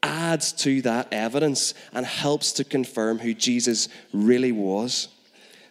adds 0.02 0.52
to 0.52 0.82
that 0.82 1.08
evidence 1.12 1.74
and 1.92 2.04
helps 2.04 2.52
to 2.52 2.64
confirm 2.64 3.18
who 3.18 3.34
Jesus 3.34 3.88
really 4.12 4.52
was. 4.52 5.08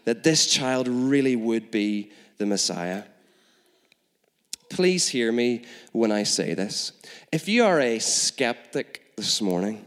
that 0.06 0.24
this 0.24 0.48
child 0.48 0.88
really 0.88 1.36
would 1.36 1.72
be 1.72 2.12
the 2.38 2.46
Messiah. 2.46 3.04
Please 4.72 5.10
hear 5.10 5.34
me 5.34 5.64
when 5.92 6.14
I 6.14 6.24
say 6.24 6.54
this. 6.54 6.94
If 7.30 7.50
you 7.50 7.66
are 7.66 7.82
a 7.82 8.00
skeptic 8.00 9.14
this 9.18 9.42
morning, 9.42 9.84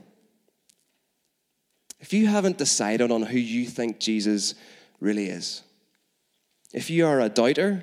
if 2.01 2.13
you 2.13 2.27
haven't 2.27 2.59
decided 2.59 3.11
on 3.11 3.23
who 3.23 3.39
you 3.39 3.65
think 3.65 3.99
Jesus 3.99 4.55
really 5.01 5.29
is, 5.29 5.63
if 6.75 6.91
you 6.91 7.07
are 7.07 7.19
a 7.19 7.31
doubter 7.31 7.83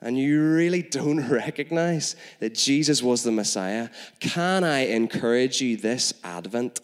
and 0.00 0.18
you 0.18 0.42
really 0.42 0.82
don't 0.82 1.28
recognize 1.30 2.16
that 2.40 2.56
Jesus 2.56 3.00
was 3.00 3.22
the 3.22 3.30
Messiah, 3.30 3.88
can 4.18 4.64
I 4.64 4.86
encourage 4.86 5.60
you 5.60 5.76
this 5.76 6.12
Advent 6.24 6.80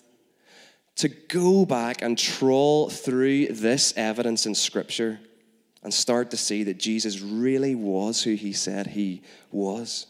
to 0.96 1.09
go 1.09 1.66
back 1.66 2.00
and 2.00 2.16
trawl 2.16 2.90
through 2.90 3.48
this 3.48 3.92
evidence 3.96 4.46
in 4.46 4.54
Scripture 4.54 5.18
and 5.85 5.94
start 5.94 6.31
to 6.31 6.37
see 6.37 6.64
that 6.64 6.79
Jesus 6.79 7.20
really 7.20 7.75
was 7.75 8.23
who 8.23 8.35
he 8.35 8.53
said 8.53 8.88
he 8.88 9.23
was? 9.53 10.07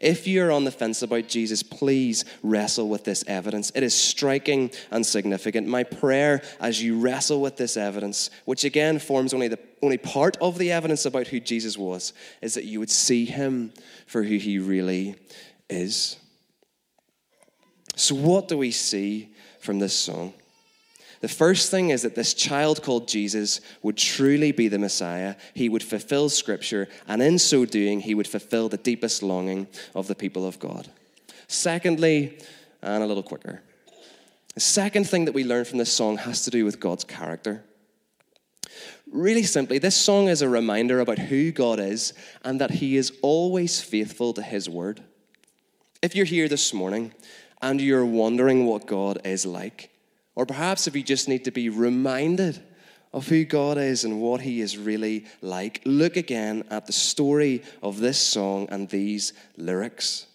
If 0.00 0.26
you're 0.26 0.52
on 0.52 0.64
the 0.64 0.70
fence 0.70 1.02
about 1.02 1.28
Jesus, 1.28 1.62
please 1.62 2.24
wrestle 2.42 2.88
with 2.88 3.04
this 3.04 3.24
evidence. 3.26 3.70
It 3.74 3.82
is 3.82 3.94
striking 3.94 4.70
and 4.90 5.04
significant. 5.04 5.66
My 5.66 5.84
prayer 5.84 6.42
as 6.60 6.82
you 6.82 6.98
wrestle 6.98 7.40
with 7.40 7.56
this 7.56 7.76
evidence, 7.76 8.30
which 8.44 8.64
again 8.64 8.98
forms 8.98 9.34
only 9.34 9.48
the 9.48 9.58
only 9.82 9.98
part 9.98 10.36
of 10.40 10.58
the 10.58 10.72
evidence 10.72 11.04
about 11.04 11.26
who 11.26 11.40
Jesus 11.40 11.76
was, 11.76 12.12
is 12.40 12.54
that 12.54 12.64
you 12.64 12.78
would 12.80 12.90
see 12.90 13.24
him 13.24 13.72
for 14.06 14.22
who 14.22 14.36
he 14.36 14.58
really 14.58 15.16
is. 15.68 16.16
So, 17.96 18.14
what 18.14 18.48
do 18.48 18.56
we 18.56 18.70
see 18.70 19.34
from 19.60 19.78
this 19.78 19.94
song? 19.94 20.34
The 21.22 21.28
first 21.28 21.70
thing 21.70 21.90
is 21.90 22.02
that 22.02 22.16
this 22.16 22.34
child 22.34 22.82
called 22.82 23.06
Jesus 23.06 23.60
would 23.80 23.96
truly 23.96 24.50
be 24.50 24.66
the 24.66 24.78
Messiah. 24.78 25.36
He 25.54 25.68
would 25.68 25.84
fulfill 25.84 26.28
Scripture, 26.28 26.88
and 27.06 27.22
in 27.22 27.38
so 27.38 27.64
doing, 27.64 28.00
he 28.00 28.16
would 28.16 28.26
fulfill 28.26 28.68
the 28.68 28.76
deepest 28.76 29.22
longing 29.22 29.68
of 29.94 30.08
the 30.08 30.16
people 30.16 30.44
of 30.44 30.58
God. 30.58 30.88
Secondly, 31.46 32.38
and 32.82 33.04
a 33.04 33.06
little 33.06 33.22
quicker, 33.22 33.62
the 34.54 34.60
second 34.60 35.08
thing 35.08 35.26
that 35.26 35.32
we 35.32 35.44
learn 35.44 35.64
from 35.64 35.78
this 35.78 35.92
song 35.92 36.16
has 36.16 36.42
to 36.42 36.50
do 36.50 36.64
with 36.64 36.80
God's 36.80 37.04
character. 37.04 37.62
Really 39.12 39.44
simply, 39.44 39.78
this 39.78 39.94
song 39.94 40.26
is 40.26 40.42
a 40.42 40.48
reminder 40.48 40.98
about 40.98 41.20
who 41.20 41.52
God 41.52 41.78
is 41.78 42.14
and 42.42 42.60
that 42.60 42.72
He 42.72 42.96
is 42.96 43.12
always 43.22 43.80
faithful 43.80 44.32
to 44.32 44.42
His 44.42 44.68
word. 44.68 45.04
If 46.02 46.16
you're 46.16 46.26
here 46.26 46.48
this 46.48 46.74
morning 46.74 47.12
and 47.60 47.80
you're 47.80 48.04
wondering 48.04 48.66
what 48.66 48.88
God 48.88 49.20
is 49.24 49.46
like, 49.46 49.91
or 50.34 50.46
perhaps 50.46 50.86
if 50.86 50.96
you 50.96 51.02
just 51.02 51.28
need 51.28 51.44
to 51.44 51.50
be 51.50 51.68
reminded 51.68 52.62
of 53.12 53.28
who 53.28 53.44
God 53.44 53.76
is 53.76 54.04
and 54.04 54.20
what 54.20 54.40
He 54.40 54.60
is 54.60 54.78
really 54.78 55.26
like, 55.42 55.82
look 55.84 56.16
again 56.16 56.64
at 56.70 56.86
the 56.86 56.92
story 56.92 57.62
of 57.82 58.00
this 58.00 58.18
song 58.18 58.68
and 58.70 58.88
these 58.88 59.32
lyrics. 59.56 60.26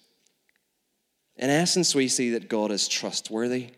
In 1.36 1.50
essence, 1.50 1.96
we 1.96 2.08
see 2.08 2.32
that 2.32 2.50
God 2.50 2.72
is 2.72 2.88
trustworthy. 2.88 3.70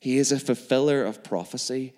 He 0.00 0.18
is 0.18 0.32
a 0.32 0.38
fulfiller 0.38 1.04
of 1.04 1.24
prophecy. 1.24 1.94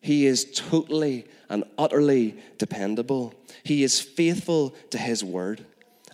He 0.00 0.26
is 0.26 0.50
totally 0.54 1.26
and 1.48 1.64
utterly 1.76 2.36
dependable. 2.58 3.34
He 3.64 3.82
is 3.82 4.00
faithful 4.00 4.70
to 4.90 4.98
His 4.98 5.24
word. 5.24 5.64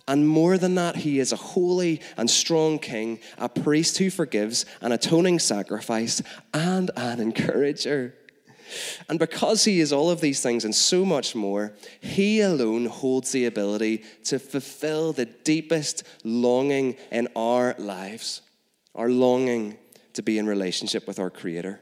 And 0.07 0.27
more 0.27 0.57
than 0.57 0.75
that, 0.75 0.97
he 0.97 1.19
is 1.19 1.31
a 1.31 1.37
holy 1.37 2.01
and 2.17 2.29
strong 2.29 2.77
king, 2.77 3.19
a 3.37 3.47
priest 3.47 3.97
who 3.97 4.09
forgives, 4.09 4.65
an 4.81 4.91
atoning 4.91 5.39
sacrifice, 5.39 6.21
and 6.53 6.91
an 6.97 7.19
encourager. 7.27 8.15
And 9.07 9.19
because 9.19 9.65
he 9.65 9.79
is 9.79 9.93
all 9.93 10.09
of 10.09 10.21
these 10.21 10.41
things 10.41 10.65
and 10.65 10.73
so 10.73 11.05
much 11.05 11.35
more, 11.35 11.73
he 12.01 12.41
alone 12.41 12.85
holds 12.85 13.31
the 13.31 13.45
ability 13.45 14.03
to 14.25 14.39
fulfill 14.39 15.13
the 15.13 15.25
deepest 15.25 16.03
longing 16.23 16.95
in 17.11 17.27
our 17.35 17.75
lives 17.77 18.41
our 18.95 19.09
longing 19.09 19.77
to 20.13 20.21
be 20.21 20.37
in 20.37 20.45
relationship 20.45 21.07
with 21.07 21.19
our 21.19 21.29
Creator. 21.29 21.79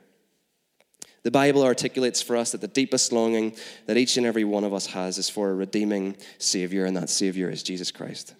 The 1.23 1.31
Bible 1.31 1.63
articulates 1.63 2.21
for 2.21 2.35
us 2.35 2.51
that 2.51 2.61
the 2.61 2.67
deepest 2.67 3.11
longing 3.11 3.55
that 3.85 3.97
each 3.97 4.17
and 4.17 4.25
every 4.25 4.43
one 4.43 4.63
of 4.63 4.73
us 4.73 4.87
has 4.87 5.17
is 5.17 5.29
for 5.29 5.51
a 5.51 5.55
redeeming 5.55 6.17
Savior, 6.39 6.85
and 6.85 6.97
that 6.97 7.09
Savior 7.09 7.49
is 7.49 7.61
Jesus 7.61 7.91
Christ. 7.91 8.33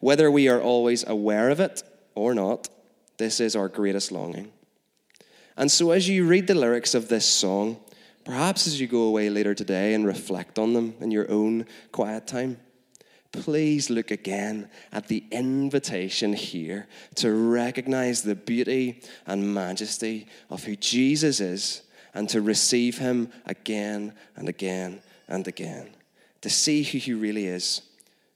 Whether 0.00 0.30
we 0.30 0.48
are 0.48 0.60
always 0.60 1.06
aware 1.06 1.48
of 1.48 1.60
it 1.60 1.82
or 2.14 2.34
not, 2.34 2.68
this 3.16 3.40
is 3.40 3.56
our 3.56 3.68
greatest 3.68 4.12
longing. 4.12 4.52
And 5.56 5.70
so, 5.70 5.92
as 5.92 6.08
you 6.08 6.26
read 6.26 6.46
the 6.46 6.54
lyrics 6.54 6.94
of 6.94 7.08
this 7.08 7.26
song, 7.26 7.78
perhaps 8.24 8.66
as 8.66 8.80
you 8.80 8.86
go 8.86 9.02
away 9.02 9.30
later 9.30 9.54
today 9.54 9.94
and 9.94 10.06
reflect 10.06 10.58
on 10.58 10.72
them 10.72 10.94
in 11.00 11.10
your 11.10 11.30
own 11.30 11.66
quiet 11.90 12.26
time, 12.26 12.58
please 13.32 13.88
look 13.90 14.10
again 14.10 14.68
at 14.92 15.08
the 15.08 15.24
invitation 15.30 16.34
here 16.34 16.86
to 17.16 17.32
recognize 17.32 18.22
the 18.22 18.34
beauty 18.34 19.00
and 19.26 19.54
majesty 19.54 20.26
of 20.50 20.64
who 20.64 20.76
Jesus 20.76 21.40
is 21.40 21.82
and 22.14 22.28
to 22.28 22.40
receive 22.40 22.98
him 22.98 23.32
again 23.46 24.12
and 24.36 24.48
again 24.48 25.00
and 25.28 25.48
again, 25.48 25.90
to 26.42 26.50
see 26.50 26.82
who 26.82 26.98
he 26.98 27.14
really 27.14 27.46
is 27.46 27.80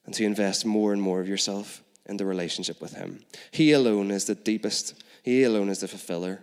and 0.07 0.15
to 0.15 0.25
invest 0.25 0.65
more 0.65 0.93
and 0.93 1.03
more 1.03 1.21
of 1.21 1.29
yourself 1.29 1.83
in 2.07 2.17
the 2.17 2.25
relationship 2.25 2.81
with 2.81 2.95
him. 2.95 3.21
He 3.51 3.73
alone 3.73 4.11
is 4.11 4.25
the 4.25 4.35
deepest, 4.35 5.03
he 5.23 5.43
alone 5.43 5.69
is 5.69 5.81
the 5.81 5.89
fulfiller 5.89 6.41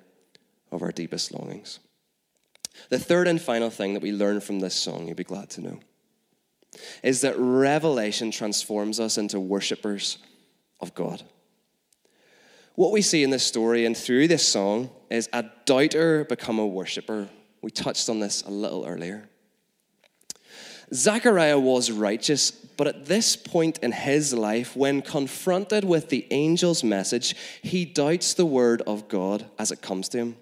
of 0.72 0.82
our 0.84 0.92
deepest 0.92 1.34
longings. 1.34 1.80
The 2.89 3.00
third 3.00 3.28
and 3.28 3.42
final 3.42 3.70
thing 3.70 3.94
that 3.94 4.04
we 4.04 4.12
learn 4.12 4.42
from 4.42 4.60
this 4.60 4.76
song, 4.76 5.08
you'll 5.08 5.16
be 5.16 5.24
glad 5.24 5.50
to 5.52 5.62
know 5.62 5.80
is 7.02 7.22
that 7.22 7.36
revelation 7.38 8.32
transforms 8.32 9.00
us 9.00 9.18
into 9.18 9.40
worshippers 9.40 10.18
of 10.80 10.94
God. 10.94 11.24
What 12.76 12.92
we 12.92 13.02
see 13.02 13.24
in 13.24 13.30
this 13.30 13.44
story 13.44 13.86
and 13.86 13.96
through 13.96 14.28
this 14.28 14.48
song 14.48 14.90
is 15.10 15.30
a 15.32 15.46
doubter 15.66 16.26
become 16.26 16.58
a 16.58 16.66
worshiper. 16.66 17.30
We 17.62 17.70
touched 17.70 18.10
on 18.10 18.20
this 18.20 18.42
a 18.42 18.50
little 18.50 18.86
earlier. 18.86 19.30
Zechariah 20.94 21.60
was 21.60 21.92
righteous, 21.92 22.52
but 22.52 22.88
at 22.88 23.06
this 23.06 23.36
point 23.36 23.80
in 23.80 23.92
his 23.92 24.34
life, 24.34 24.76
when 24.76 25.02
confronted 25.02 25.84
with 25.84 26.10
the 26.10 26.32
angel's 26.32 26.84
message, 26.84 27.36
he 27.62 27.86
doubts 27.86 28.34
the 28.34 28.46
word 28.46 28.82
of 28.86 29.08
God 29.08 29.46
as 29.58 29.72
it 29.72 29.82
comes 29.82 30.10
to 30.10 30.18
him. 30.18 30.36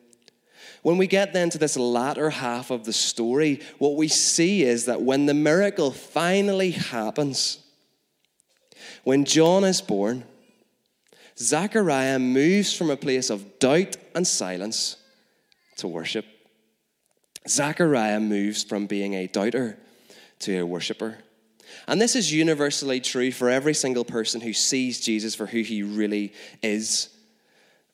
When 0.82 0.98
we 0.98 1.08
get 1.08 1.34
then 1.34 1.50
to 1.52 1.58
this 1.58 1.78
latter 1.78 2.30
half 2.30 2.72
of 2.72 2.86
the 2.86 2.94
story, 2.94 3.62
what 3.78 3.96
we 3.96 4.08
see 4.08 4.64
is 4.64 4.86
that 4.86 5.02
when 5.02 5.28
the 5.28 5.34
miracle 5.34 5.92
finally 5.92 6.72
happens, 6.72 7.60
when 9.04 9.26
John 9.26 9.64
is 9.64 9.82
born, 9.82 10.24
Zechariah 11.38 12.20
moves 12.20 12.76
from 12.76 12.90
a 12.90 12.98
place 12.98 13.30
of 13.30 13.60
doubt 13.60 13.98
and 14.16 14.28
silence 14.28 14.98
to 15.78 15.88
worship. 15.88 16.26
Zechariah 17.48 18.20
moves 18.20 18.64
from 18.64 18.86
being 18.86 19.16
a 19.16 19.28
doubter 19.28 19.78
to 20.40 20.60
a 20.60 20.66
worshiper. 20.66 21.18
And 21.88 22.00
this 22.00 22.16
is 22.16 22.32
universally 22.32 23.00
true 23.00 23.32
for 23.32 23.50
every 23.50 23.74
single 23.74 24.06
person 24.06 24.42
who 24.42 24.54
sees 24.54 25.00
Jesus 25.00 25.34
for 25.36 25.46
who 25.46 25.62
he 25.62 25.84
really 25.84 26.34
is. 26.62 27.10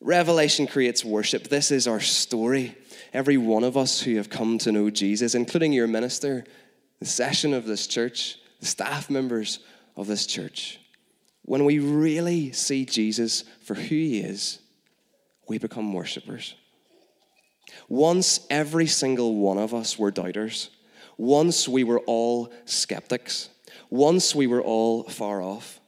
Revelation 0.00 0.66
creates 0.66 1.04
worship. 1.04 1.48
This 1.48 1.70
is 1.70 1.86
our 1.86 2.00
story. 2.00 2.76
Every 3.12 3.36
one 3.36 3.64
of 3.64 3.76
us 3.76 4.00
who 4.00 4.16
have 4.16 4.30
come 4.30 4.58
to 4.58 4.72
know 4.72 4.90
Jesus, 4.90 5.34
including 5.34 5.72
your 5.72 5.86
minister, 5.86 6.44
the 7.00 7.06
session 7.06 7.54
of 7.54 7.64
this 7.64 7.86
church, 7.86 8.38
the 8.60 8.66
staff 8.66 9.08
members 9.08 9.60
of 9.96 10.06
this 10.06 10.26
church, 10.26 10.80
when 11.42 11.64
we 11.64 11.78
really 11.78 12.52
see 12.52 12.84
Jesus 12.84 13.44
for 13.62 13.74
who 13.74 13.82
he 13.82 14.20
is, 14.20 14.58
we 15.48 15.58
become 15.58 15.92
worshippers. 15.92 16.54
Once 17.88 18.46
every 18.50 18.86
single 18.86 19.36
one 19.36 19.58
of 19.58 19.72
us 19.72 19.98
were 19.98 20.10
doubters. 20.10 20.70
Once 21.16 21.66
we 21.66 21.84
were 21.84 22.00
all 22.00 22.52
skeptics. 22.64 23.48
Once 23.90 24.34
we 24.34 24.46
were 24.46 24.62
all 24.62 25.04
far 25.04 25.42
off. 25.42 25.80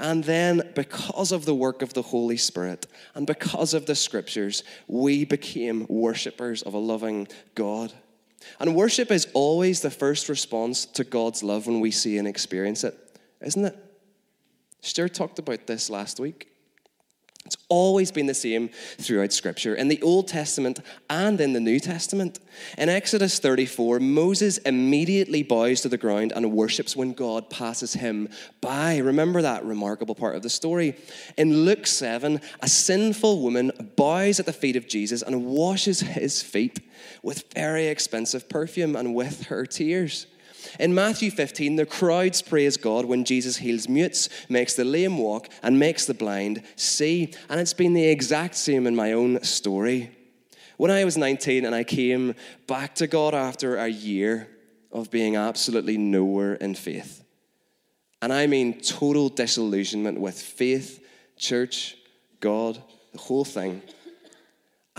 And 0.00 0.24
then, 0.24 0.62
because 0.74 1.30
of 1.30 1.44
the 1.44 1.54
work 1.54 1.82
of 1.82 1.92
the 1.92 2.00
Holy 2.00 2.38
Spirit 2.38 2.86
and 3.14 3.26
because 3.26 3.74
of 3.74 3.84
the 3.84 3.94
scriptures, 3.94 4.64
we 4.88 5.26
became 5.26 5.84
worshippers 5.90 6.62
of 6.62 6.72
a 6.72 6.78
loving 6.78 7.28
God. 7.54 7.92
And 8.58 8.74
worship 8.74 9.10
is 9.10 9.28
always 9.34 9.82
the 9.82 9.90
first 9.90 10.30
response 10.30 10.86
to 10.86 11.04
God's 11.04 11.42
love 11.42 11.66
when 11.66 11.80
we 11.80 11.90
see 11.90 12.16
and 12.16 12.26
experience 12.26 12.82
it, 12.82 12.96
isn't 13.42 13.62
it? 13.62 13.76
Stuart 14.80 15.12
talked 15.12 15.38
about 15.38 15.66
this 15.66 15.90
last 15.90 16.18
week. 16.18 16.49
It's 17.46 17.56
always 17.70 18.12
been 18.12 18.26
the 18.26 18.34
same 18.34 18.68
throughout 18.98 19.32
Scripture, 19.32 19.74
in 19.74 19.88
the 19.88 20.02
Old 20.02 20.28
Testament 20.28 20.78
and 21.08 21.40
in 21.40 21.54
the 21.54 21.60
New 21.60 21.80
Testament. 21.80 22.38
In 22.76 22.90
Exodus 22.90 23.38
34, 23.38 23.98
Moses 23.98 24.58
immediately 24.58 25.42
bows 25.42 25.80
to 25.80 25.88
the 25.88 25.96
ground 25.96 26.32
and 26.36 26.52
worships 26.52 26.94
when 26.94 27.14
God 27.14 27.48
passes 27.48 27.94
him 27.94 28.28
by. 28.60 28.98
Remember 28.98 29.40
that 29.40 29.64
remarkable 29.64 30.14
part 30.14 30.36
of 30.36 30.42
the 30.42 30.50
story. 30.50 30.96
In 31.38 31.64
Luke 31.64 31.86
7, 31.86 32.42
a 32.60 32.68
sinful 32.68 33.40
woman 33.40 33.72
bows 33.96 34.38
at 34.38 34.46
the 34.46 34.52
feet 34.52 34.76
of 34.76 34.86
Jesus 34.86 35.22
and 35.22 35.46
washes 35.46 36.00
his 36.00 36.42
feet 36.42 36.78
with 37.22 37.50
very 37.54 37.86
expensive 37.86 38.50
perfume 38.50 38.94
and 38.94 39.14
with 39.14 39.44
her 39.44 39.64
tears. 39.64 40.26
In 40.78 40.94
Matthew 40.94 41.30
15, 41.30 41.76
the 41.76 41.86
crowds 41.86 42.42
praise 42.42 42.76
God 42.76 43.04
when 43.04 43.24
Jesus 43.24 43.58
heals 43.58 43.88
mutes, 43.88 44.28
makes 44.48 44.74
the 44.74 44.84
lame 44.84 45.18
walk, 45.18 45.48
and 45.62 45.78
makes 45.78 46.06
the 46.06 46.14
blind 46.14 46.62
see. 46.76 47.32
And 47.48 47.60
it's 47.60 47.74
been 47.74 47.94
the 47.94 48.08
exact 48.08 48.56
same 48.56 48.86
in 48.86 48.96
my 48.96 49.12
own 49.12 49.42
story. 49.42 50.16
When 50.76 50.90
I 50.90 51.04
was 51.04 51.16
19 51.16 51.64
and 51.64 51.74
I 51.74 51.84
came 51.84 52.34
back 52.66 52.94
to 52.96 53.06
God 53.06 53.34
after 53.34 53.76
a 53.76 53.88
year 53.88 54.48
of 54.90 55.10
being 55.10 55.36
absolutely 55.36 55.98
nowhere 55.98 56.54
in 56.54 56.74
faith, 56.74 57.22
and 58.22 58.32
I 58.32 58.46
mean 58.46 58.80
total 58.80 59.28
disillusionment 59.28 60.20
with 60.20 60.40
faith, 60.40 61.04
church, 61.36 61.96
God, 62.40 62.82
the 63.12 63.18
whole 63.18 63.44
thing. 63.44 63.82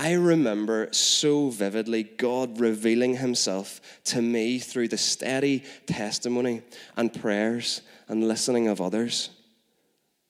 I 0.02 0.14
remember 0.14 0.88
so 0.94 1.52
vividly 1.52 2.02
God 2.02 2.60
revealing 2.60 3.18
himself 3.18 3.80
to 4.06 4.20
me 4.20 4.58
through 4.58 4.88
the 4.88 4.98
steady 4.98 5.64
testimony 5.86 6.64
and 6.98 7.14
prayers 7.14 7.84
and 8.08 8.28
listening 8.28 8.68
of 8.68 8.82
others, 8.82 9.30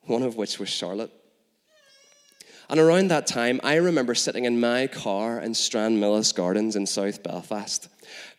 one 0.02 0.24
of 0.24 0.36
which 0.36 0.60
was 0.60 0.68
Charlotte. 0.68 1.14
And 2.70 2.82
around 2.82 3.12
that 3.12 3.28
time, 3.28 3.62
I 3.64 3.76
remember 3.76 4.14
sitting 4.14 4.44
in 4.44 4.60
my 4.60 4.88
car 4.88 5.40
in 5.40 5.54
Stranmillis 5.54 6.36
Gardens 6.36 6.76
in 6.76 6.86
South 6.86 7.24
Belfast, 7.24 7.88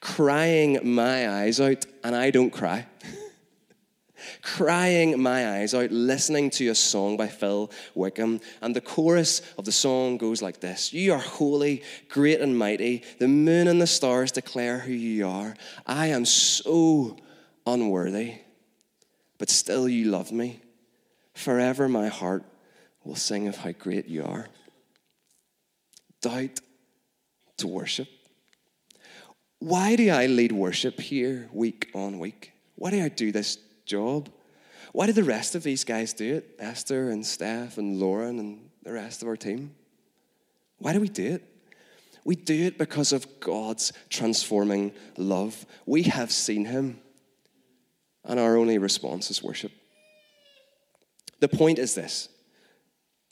crying 0.00 0.80
my 0.82 1.30
eyes 1.30 1.62
out, 1.62 1.86
and 2.04 2.14
I 2.14 2.30
don't 2.30 2.50
cry. 2.50 2.84
crying 4.40 5.20
my 5.20 5.58
eyes 5.58 5.74
out, 5.74 5.90
listening 5.90 6.50
to 6.50 6.68
a 6.68 6.74
song 6.74 7.16
by 7.16 7.28
Phil 7.28 7.70
Wickham. 7.94 8.40
And 8.60 8.74
the 8.74 8.80
chorus 8.80 9.42
of 9.58 9.64
the 9.64 9.72
song 9.72 10.16
goes 10.16 10.40
like 10.40 10.60
this 10.60 10.92
You 10.92 11.12
are 11.14 11.18
holy, 11.18 11.82
great, 12.08 12.40
and 12.40 12.56
mighty. 12.56 13.02
The 13.18 13.28
moon 13.28 13.68
and 13.68 13.80
the 13.80 13.86
stars 13.86 14.32
declare 14.32 14.78
who 14.78 14.92
you 14.92 15.28
are. 15.28 15.54
I 15.86 16.06
am 16.06 16.24
so 16.24 17.16
unworthy, 17.66 18.36
but 19.38 19.50
still 19.50 19.88
you 19.88 20.10
love 20.10 20.32
me. 20.32 20.60
Forever 21.34 21.88
my 21.88 22.08
heart 22.08 22.44
will 23.04 23.16
sing 23.16 23.48
of 23.48 23.56
how 23.56 23.72
great 23.72 24.06
you 24.06 24.24
are. 24.24 24.46
Doubt 26.20 26.60
to 27.58 27.66
worship. 27.66 28.08
Why 29.58 29.96
do 29.96 30.10
I 30.10 30.26
lead 30.26 30.52
worship 30.52 31.00
here 31.00 31.48
week 31.52 31.90
on 31.94 32.18
week? 32.18 32.52
Why 32.74 32.90
do 32.90 33.02
I 33.02 33.08
do 33.08 33.30
this 33.30 33.58
job. 33.92 34.31
Why 34.92 35.05
did 35.05 35.16
the 35.16 35.22
rest 35.22 35.55
of 35.55 35.62
these 35.62 35.85
guys 35.85 36.14
do 36.14 36.37
it? 36.37 36.57
Esther 36.59 37.11
and 37.11 37.24
Steph 37.26 37.76
and 37.76 38.00
Lauren 38.00 38.38
and 38.38 38.70
the 38.83 38.92
rest 38.92 39.20
of 39.20 39.28
our 39.28 39.37
team? 39.37 39.74
Why 40.78 40.94
do 40.94 41.00
we 41.00 41.11
do 41.11 41.35
it? 41.35 41.42
We 42.24 42.35
do 42.35 42.64
it 42.64 42.78
because 42.78 43.12
of 43.12 43.26
God's 43.38 43.92
transforming 44.09 44.92
love. 45.18 45.66
We 45.85 46.05
have 46.05 46.33
seen 46.33 46.64
Him, 46.64 47.00
and 48.24 48.40
our 48.40 48.57
only 48.57 48.78
response 48.78 49.31
is 49.31 49.42
worship. 49.42 49.72
The 51.40 51.48
point 51.48 51.78
is 51.78 51.94
this 51.94 52.31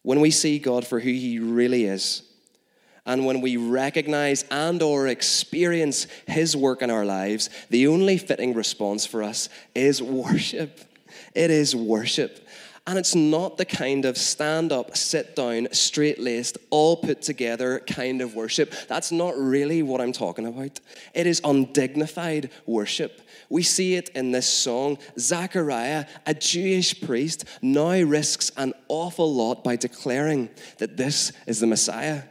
when 0.03 0.21
we 0.21 0.31
see 0.31 0.59
God 0.59 0.87
for 0.87 1.01
who 1.01 1.11
He 1.11 1.39
really 1.39 1.85
is, 1.87 2.23
and 3.11 3.27
when 3.27 3.41
we 3.41 3.57
recognize 3.57 4.45
and 4.51 4.83
or 4.83 5.09
experience 5.09 6.07
his 6.27 6.57
work 6.57 6.81
in 6.81 6.91
our 6.91 7.05
lives 7.05 7.51
the 7.71 7.87
only 7.87 8.17
fitting 8.17 8.55
response 8.55 9.05
for 9.05 9.23
us 9.23 9.49
is 9.75 10.01
worship 10.01 10.81
it 11.35 11.51
is 11.51 11.75
worship 11.75 12.47
and 12.87 12.99
it's 12.99 13.15
not 13.15 13.57
the 13.57 13.65
kind 13.65 14.05
of 14.05 14.17
stand 14.17 14.73
up, 14.73 14.97
sit 14.97 15.37
down, 15.37 15.69
straight 15.71 16.19
laced, 16.19 16.59
all 16.71 16.97
put 16.97 17.23
together 17.23 17.81
kind 17.87 18.21
of 18.21 18.35
worship. 18.35 18.75
That's 18.89 19.13
not 19.13 19.37
really 19.37 19.83
what 19.83 20.01
I'm 20.01 20.13
talking 20.13 20.47
about. 20.47 20.81
It 21.15 21.27
is 21.27 21.41
undignified 21.45 22.51
worship. 22.67 23.21
We 23.49 23.63
see 23.63 23.95
it 23.95 24.09
in 24.11 24.33
this 24.33 24.49
song. 24.49 24.99
Zachariah, 25.19 26.07
a 26.27 26.35
Jewish 26.35 27.01
priest, 27.01 27.45
now 27.61 28.01
risks 28.01 28.51
an 28.57 28.73
awful 28.89 29.33
lot 29.33 29.63
by 29.63 29.77
declaring 29.77 30.49
that 30.79 30.97
this 30.97 31.33
is 31.47 31.61
the 31.61 31.67
Messiah. 31.67 32.23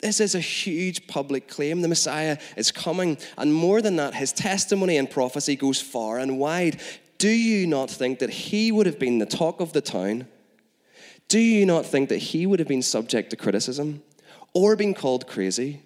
This 0.00 0.20
is 0.20 0.34
a 0.34 0.40
huge 0.40 1.06
public 1.06 1.48
claim. 1.48 1.80
The 1.80 1.88
Messiah 1.88 2.38
is 2.56 2.70
coming. 2.70 3.16
And 3.38 3.54
more 3.54 3.80
than 3.80 3.96
that, 3.96 4.14
his 4.14 4.32
testimony 4.32 4.96
and 4.96 5.10
prophecy 5.10 5.56
goes 5.56 5.80
far 5.80 6.18
and 6.18 6.38
wide. 6.38 6.80
Do 7.18 7.28
you 7.30 7.66
not 7.66 7.90
think 7.90 8.18
that 8.18 8.30
he 8.30 8.70
would 8.70 8.86
have 8.86 8.98
been 8.98 9.18
the 9.18 9.26
talk 9.26 9.60
of 9.60 9.72
the 9.72 9.80
town? 9.80 10.26
Do 11.28 11.38
you 11.38 11.64
not 11.64 11.86
think 11.86 12.10
that 12.10 12.18
he 12.18 12.46
would 12.46 12.58
have 12.58 12.68
been 12.68 12.82
subject 12.82 13.30
to 13.30 13.36
criticism 13.36 14.02
or 14.52 14.76
been 14.76 14.94
called 14.94 15.26
crazy? 15.26 15.82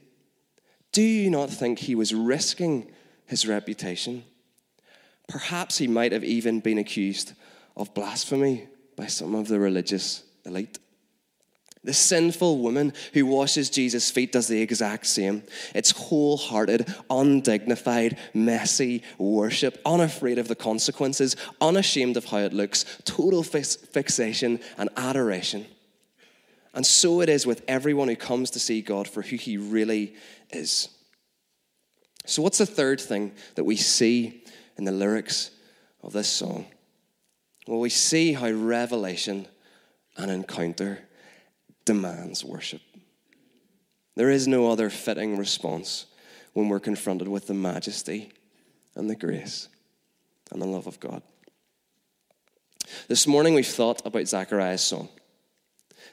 Do 0.92 1.02
you 1.02 1.30
not 1.30 1.50
think 1.50 1.78
he 1.78 1.94
was 1.94 2.12
risking 2.12 2.90
his 3.26 3.46
reputation? 3.46 4.24
Perhaps 5.28 5.78
he 5.78 5.86
might 5.86 6.12
have 6.12 6.24
even 6.24 6.60
been 6.60 6.78
accused 6.78 7.34
of 7.76 7.94
blasphemy 7.94 8.66
by 8.96 9.06
some 9.06 9.34
of 9.34 9.46
the 9.46 9.60
religious 9.60 10.24
elite. 10.44 10.78
The 11.88 11.94
sinful 11.94 12.58
woman 12.58 12.92
who 13.14 13.24
washes 13.24 13.70
Jesus' 13.70 14.10
feet 14.10 14.30
does 14.30 14.46
the 14.46 14.60
exact 14.60 15.06
same. 15.06 15.42
It's 15.74 15.92
wholehearted, 15.92 16.86
undignified, 17.08 18.18
messy 18.34 19.02
worship, 19.16 19.80
unafraid 19.86 20.36
of 20.36 20.48
the 20.48 20.54
consequences, 20.54 21.34
unashamed 21.62 22.18
of 22.18 22.26
how 22.26 22.40
it 22.40 22.52
looks, 22.52 22.84
total 23.06 23.42
fix- 23.42 23.76
fixation 23.76 24.60
and 24.76 24.90
adoration. 24.98 25.64
And 26.74 26.84
so 26.86 27.22
it 27.22 27.30
is 27.30 27.46
with 27.46 27.64
everyone 27.66 28.08
who 28.08 28.16
comes 28.16 28.50
to 28.50 28.60
see 28.60 28.82
God 28.82 29.08
for 29.08 29.22
who 29.22 29.36
he 29.36 29.56
really 29.56 30.14
is. 30.50 30.90
So, 32.26 32.42
what's 32.42 32.58
the 32.58 32.66
third 32.66 33.00
thing 33.00 33.32
that 33.54 33.64
we 33.64 33.76
see 33.76 34.44
in 34.76 34.84
the 34.84 34.92
lyrics 34.92 35.52
of 36.02 36.12
this 36.12 36.28
song? 36.28 36.66
Well, 37.66 37.80
we 37.80 37.88
see 37.88 38.34
how 38.34 38.50
revelation 38.50 39.48
and 40.18 40.30
encounter 40.30 41.07
demands 41.88 42.44
worship. 42.44 42.82
There 44.14 44.28
is 44.28 44.46
no 44.46 44.70
other 44.70 44.90
fitting 44.90 45.38
response 45.38 46.04
when 46.52 46.68
we're 46.68 46.80
confronted 46.80 47.28
with 47.28 47.46
the 47.46 47.54
majesty 47.54 48.30
and 48.94 49.08
the 49.08 49.16
grace 49.16 49.70
and 50.52 50.60
the 50.60 50.66
love 50.66 50.86
of 50.86 51.00
God. 51.00 51.22
This 53.08 53.26
morning 53.26 53.54
we've 53.54 53.66
thought 53.66 54.04
about 54.04 54.28
Zachariah's 54.28 54.82
song, 54.82 55.08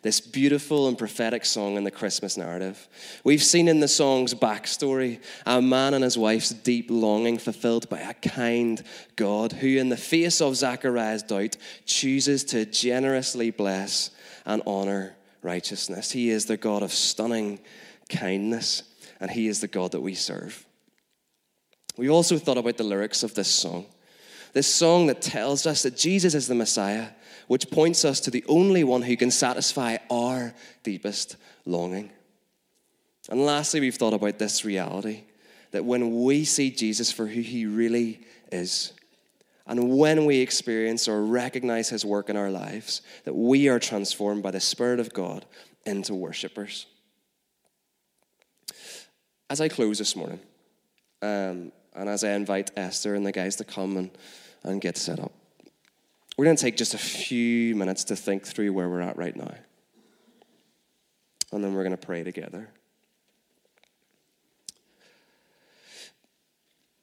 this 0.02 0.22
beautiful 0.22 0.88
and 0.88 0.98
prophetic 0.98 1.44
song 1.44 1.76
in 1.76 1.84
the 1.84 1.92
Christmas 1.92 2.38
narrative. 2.38 2.88
We've 3.26 3.44
seen 3.44 3.68
in 3.68 3.82
the 3.82 3.90
song's 3.90 4.34
backstory 4.34 5.22
a 5.46 5.62
man 5.62 5.94
and 5.94 6.06
his 6.06 6.18
wife's 6.18 6.52
deep 6.52 6.88
longing 6.90 7.38
fulfilled 7.38 7.90
by 7.90 8.00
a 8.00 8.14
kind 8.14 8.82
God 9.18 9.52
who, 9.52 9.68
in 9.68 9.90
the 9.90 9.98
face 9.98 10.40
of 10.40 10.56
Zachariah's 10.56 11.24
doubt, 11.24 11.58
chooses 11.86 12.46
to 12.46 12.66
generously 12.66 13.52
bless 13.52 14.12
and 14.46 14.62
honor 14.66 15.18
righteousness. 15.46 16.12
He 16.12 16.30
is 16.30 16.46
the 16.46 16.58
God 16.58 16.84
of 16.84 16.92
stunning 16.92 17.60
kindness, 18.10 18.84
and 19.20 19.32
He 19.32 19.48
is 19.48 19.62
the 19.62 19.68
God 19.68 19.92
that 19.92 20.02
we 20.02 20.16
serve. 20.16 20.66
We 21.96 22.10
also 22.10 22.38
thought 22.38 22.58
about 22.58 22.78
the 22.78 22.84
lyrics 22.84 23.24
of 23.24 23.36
this 23.36 23.48
song. 23.48 23.86
This 24.52 24.68
song 24.68 25.08
that 25.08 25.22
tells 25.22 25.66
us 25.66 25.84
that 25.84 25.96
Jesus 25.96 26.34
is 26.34 26.48
the 26.48 26.56
Messiah, 26.56 27.10
which 27.48 27.70
points 27.70 28.04
us 28.04 28.20
to 28.22 28.32
the 28.32 28.44
only 28.48 28.84
one 28.84 29.04
who 29.04 29.16
can 29.16 29.32
satisfy 29.32 29.98
our 30.10 30.54
deepest 30.84 31.38
longing. 31.66 32.10
And 33.30 33.46
lastly, 33.46 33.80
we've 33.80 33.96
thought 33.96 34.14
about 34.14 34.40
this 34.40 34.66
reality 34.66 35.24
that 35.72 35.86
when 35.86 36.24
we 36.24 36.46
see 36.46 36.72
Jesus 36.72 37.12
for 37.12 37.28
who 37.28 37.42
he 37.42 37.66
really 37.66 38.22
is, 38.52 38.94
and 39.68 39.98
when 39.98 40.26
we 40.26 40.40
experience 40.40 41.08
or 41.08 41.24
recognize 41.24 41.90
His 41.90 42.06
work 42.06 42.30
in 42.30 42.38
our 42.38 42.52
lives, 42.52 43.02
that 43.24 43.34
we 43.34 43.68
are 43.68 43.80
transformed 43.80 44.44
by 44.44 44.52
the 44.52 44.60
Spirit 44.60 45.00
of 45.00 45.14
God 45.14 45.46
into 45.86 46.14
worshippers. 46.14 46.86
As 49.50 49.62
I 49.62 49.68
close 49.68 49.98
this 49.98 50.16
morning, 50.16 50.40
um, 51.22 51.72
and 51.96 52.10
as 52.10 52.24
I 52.24 52.32
invite 52.32 52.72
Esther 52.76 53.16
and 53.16 53.26
the 53.26 53.32
guys 53.32 53.56
to 53.58 53.64
come 53.64 53.98
and, 53.98 54.12
and 54.64 54.82
get 54.82 54.98
set 54.98 55.20
up, 55.20 55.32
we're 56.38 56.46
going 56.46 56.58
to 56.58 56.62
take 56.62 56.78
just 56.78 56.94
a 56.94 57.00
few 57.00 57.76
minutes 57.76 58.04
to 58.06 58.16
think 58.16 58.46
through 58.46 58.74
where 58.74 58.90
we're 58.90 59.02
at 59.02 59.18
right 59.18 59.36
now. 59.36 59.54
And 61.52 61.64
then 61.64 61.74
we're 61.74 61.84
going 61.84 61.96
to 61.96 62.06
pray 62.06 62.24
together. 62.24 62.70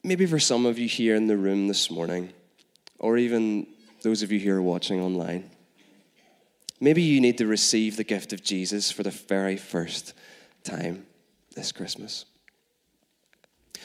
Maybe 0.04 0.26
for 0.26 0.38
some 0.38 0.66
of 0.66 0.78
you 0.78 0.88
here 0.88 1.14
in 1.14 1.28
the 1.28 1.36
room 1.36 1.68
this 1.68 1.90
morning, 1.90 2.32
or 3.02 3.18
even 3.18 3.66
those 4.02 4.22
of 4.22 4.32
you 4.32 4.38
here 4.38 4.62
watching 4.62 5.00
online, 5.00 5.50
Maybe 6.82 7.00
you 7.00 7.20
need 7.20 7.38
to 7.38 7.46
receive 7.46 7.96
the 7.96 8.02
gift 8.02 8.32
of 8.32 8.42
Jesus 8.42 8.90
for 8.90 9.04
the 9.04 9.12
very 9.12 9.56
first 9.56 10.14
time 10.64 11.06
this 11.54 11.70
Christmas. 11.70 12.24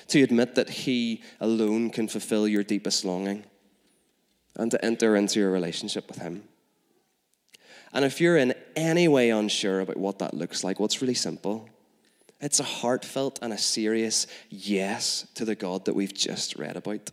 To 0.08 0.24
admit 0.24 0.56
that 0.56 0.68
He 0.68 1.22
alone 1.40 1.92
can 1.92 2.08
fulfill 2.08 2.48
your 2.48 2.64
deepest 2.64 3.06
longing 3.06 3.44
and 4.56 4.72
to 4.72 4.84
enter 4.84 5.16
into 5.16 5.40
your 5.40 5.52
relationship 5.52 6.08
with 6.08 6.18
Him. 6.18 6.46
And 7.94 8.04
if 8.04 8.20
you're 8.20 8.36
in 8.36 8.56
any 8.76 9.08
way 9.08 9.30
unsure 9.30 9.82
about 9.82 9.98
what 9.98 10.18
that 10.18 10.34
looks 10.34 10.64
like, 10.64 10.80
it's 10.80 11.00
really 11.00 11.14
simple. 11.14 11.70
It's 12.42 12.60
a 12.60 12.64
heartfelt 12.64 13.38
and 13.44 13.54
a 13.54 13.60
serious 13.60 14.26
yes 14.50 15.28
to 15.36 15.46
the 15.46 15.54
God 15.54 15.86
that 15.86 15.94
we've 15.94 16.16
just 16.16 16.56
read 16.56 16.78
about. 16.78 17.12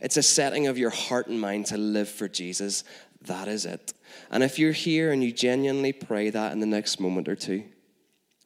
It's 0.00 0.16
a 0.16 0.22
setting 0.22 0.66
of 0.66 0.78
your 0.78 0.90
heart 0.90 1.28
and 1.28 1.40
mind 1.40 1.66
to 1.66 1.76
live 1.76 2.08
for 2.08 2.28
Jesus. 2.28 2.84
That 3.22 3.48
is 3.48 3.64
it. 3.66 3.92
And 4.30 4.42
if 4.42 4.58
you're 4.58 4.72
here 4.72 5.12
and 5.12 5.22
you 5.22 5.32
genuinely 5.32 5.92
pray 5.92 6.30
that 6.30 6.52
in 6.52 6.60
the 6.60 6.66
next 6.66 7.00
moment 7.00 7.28
or 7.28 7.36
two, 7.36 7.64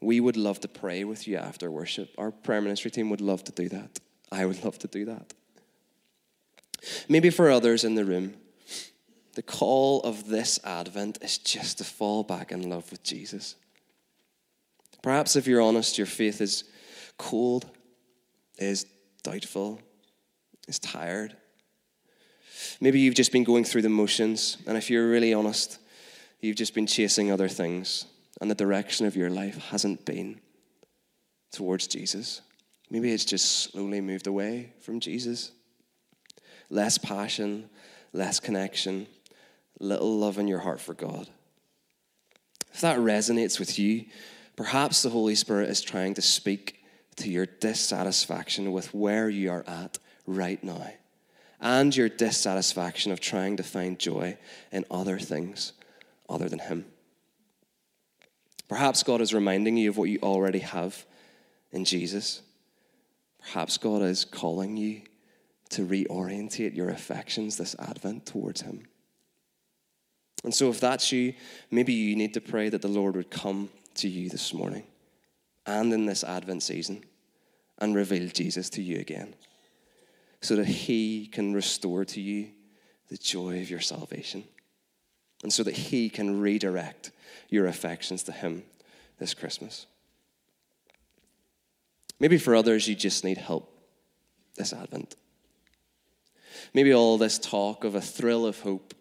we 0.00 0.20
would 0.20 0.36
love 0.36 0.60
to 0.60 0.68
pray 0.68 1.04
with 1.04 1.28
you 1.28 1.36
after 1.36 1.70
worship. 1.70 2.14
Our 2.16 2.30
prayer 2.30 2.60
ministry 2.60 2.90
team 2.90 3.10
would 3.10 3.20
love 3.20 3.44
to 3.44 3.52
do 3.52 3.68
that. 3.68 4.00
I 4.32 4.46
would 4.46 4.64
love 4.64 4.78
to 4.78 4.88
do 4.88 5.04
that. 5.06 5.34
Maybe 7.08 7.30
for 7.30 7.50
others 7.50 7.84
in 7.84 7.94
the 7.94 8.04
room, 8.04 8.34
the 9.34 9.42
call 9.42 10.00
of 10.02 10.28
this 10.28 10.58
Advent 10.64 11.18
is 11.22 11.38
just 11.38 11.78
to 11.78 11.84
fall 11.84 12.22
back 12.22 12.52
in 12.52 12.68
love 12.68 12.90
with 12.90 13.02
Jesus. 13.02 13.56
Perhaps 15.02 15.36
if 15.36 15.46
you're 15.46 15.60
honest, 15.60 15.98
your 15.98 16.06
faith 16.06 16.40
is 16.40 16.64
cold, 17.18 17.66
is 18.58 18.86
doubtful, 19.22 19.80
is 20.70 20.78
tired. 20.78 21.36
Maybe 22.80 23.00
you've 23.00 23.14
just 23.14 23.32
been 23.32 23.44
going 23.44 23.64
through 23.64 23.82
the 23.82 23.90
motions, 23.90 24.56
and 24.66 24.78
if 24.78 24.88
you're 24.88 25.10
really 25.10 25.34
honest, 25.34 25.78
you've 26.40 26.56
just 26.56 26.74
been 26.74 26.86
chasing 26.86 27.30
other 27.30 27.48
things 27.48 28.06
and 28.40 28.50
the 28.50 28.54
direction 28.54 29.06
of 29.06 29.16
your 29.16 29.30
life 29.30 29.58
hasn't 29.68 30.04
been 30.04 30.40
towards 31.52 31.86
Jesus. 31.86 32.40
Maybe 32.90 33.12
it's 33.12 33.24
just 33.24 33.70
slowly 33.70 34.00
moved 34.00 34.26
away 34.26 34.72
from 34.80 34.98
Jesus. 34.98 35.52
Less 36.70 36.98
passion, 36.98 37.68
less 38.12 38.40
connection, 38.40 39.06
little 39.78 40.18
love 40.18 40.38
in 40.38 40.48
your 40.48 40.60
heart 40.60 40.80
for 40.80 40.94
God. 40.94 41.28
If 42.72 42.80
that 42.80 42.98
resonates 42.98 43.58
with 43.58 43.78
you, 43.78 44.06
perhaps 44.56 45.02
the 45.02 45.10
Holy 45.10 45.34
Spirit 45.34 45.68
is 45.68 45.82
trying 45.82 46.14
to 46.14 46.22
speak 46.22 46.82
to 47.16 47.28
your 47.28 47.46
dissatisfaction 47.46 48.72
with 48.72 48.94
where 48.94 49.28
you 49.28 49.50
are 49.50 49.64
at 49.66 49.98
right 50.30 50.62
now 50.62 50.86
and 51.60 51.94
your 51.94 52.08
dissatisfaction 52.08 53.12
of 53.12 53.20
trying 53.20 53.56
to 53.56 53.62
find 53.62 53.98
joy 53.98 54.38
in 54.72 54.84
other 54.90 55.18
things 55.18 55.72
other 56.28 56.48
than 56.48 56.58
Him. 56.58 56.86
Perhaps 58.68 59.02
God 59.02 59.20
is 59.20 59.34
reminding 59.34 59.76
you 59.76 59.90
of 59.90 59.98
what 59.98 60.08
you 60.08 60.18
already 60.22 60.60
have 60.60 61.04
in 61.72 61.84
Jesus. 61.84 62.40
Perhaps 63.40 63.78
God 63.78 64.02
is 64.02 64.24
calling 64.24 64.76
you 64.76 65.02
to 65.70 65.86
reorientate 65.86 66.74
your 66.74 66.88
affections 66.88 67.56
this 67.56 67.76
Advent 67.78 68.26
towards 68.26 68.62
Him. 68.62 68.86
And 70.44 70.54
so, 70.54 70.70
if 70.70 70.80
that's 70.80 71.12
you, 71.12 71.34
maybe 71.70 71.92
you 71.92 72.16
need 72.16 72.32
to 72.34 72.40
pray 72.40 72.70
that 72.70 72.80
the 72.80 72.88
Lord 72.88 73.16
would 73.16 73.30
come 73.30 73.68
to 73.96 74.08
you 74.08 74.30
this 74.30 74.54
morning 74.54 74.84
and 75.66 75.92
in 75.92 76.06
this 76.06 76.24
Advent 76.24 76.62
season 76.62 77.04
and 77.78 77.94
reveal 77.94 78.28
Jesus 78.28 78.70
to 78.70 78.82
you 78.82 78.98
again 79.00 79.34
so 80.40 80.56
that 80.56 80.66
He 80.66 81.26
can 81.26 81.52
restore 81.52 82.04
to 82.06 82.20
you 82.20 82.48
the 83.08 83.16
joy 83.16 83.60
of 83.60 83.70
your 83.70 83.80
salvation 83.80 84.44
and 85.42 85.52
so 85.52 85.62
that 85.62 85.74
He 85.74 86.08
can 86.08 86.40
redirect 86.40 87.10
your 87.48 87.66
affections 87.66 88.22
to 88.24 88.32
Him 88.32 88.62
this 89.18 89.34
Christmas. 89.34 89.86
Maybe 92.18 92.38
for 92.38 92.54
others, 92.54 92.86
you 92.86 92.94
just 92.94 93.24
need 93.24 93.38
help 93.38 93.72
this 94.56 94.72
Advent. 94.72 95.16
Maybe 96.74 96.92
all 96.92 97.18
this 97.18 97.38
talk 97.38 97.84
of 97.84 97.94
a 97.94 98.00
thrill 98.00 98.46
of 98.46 98.60
hope, 98.60 98.94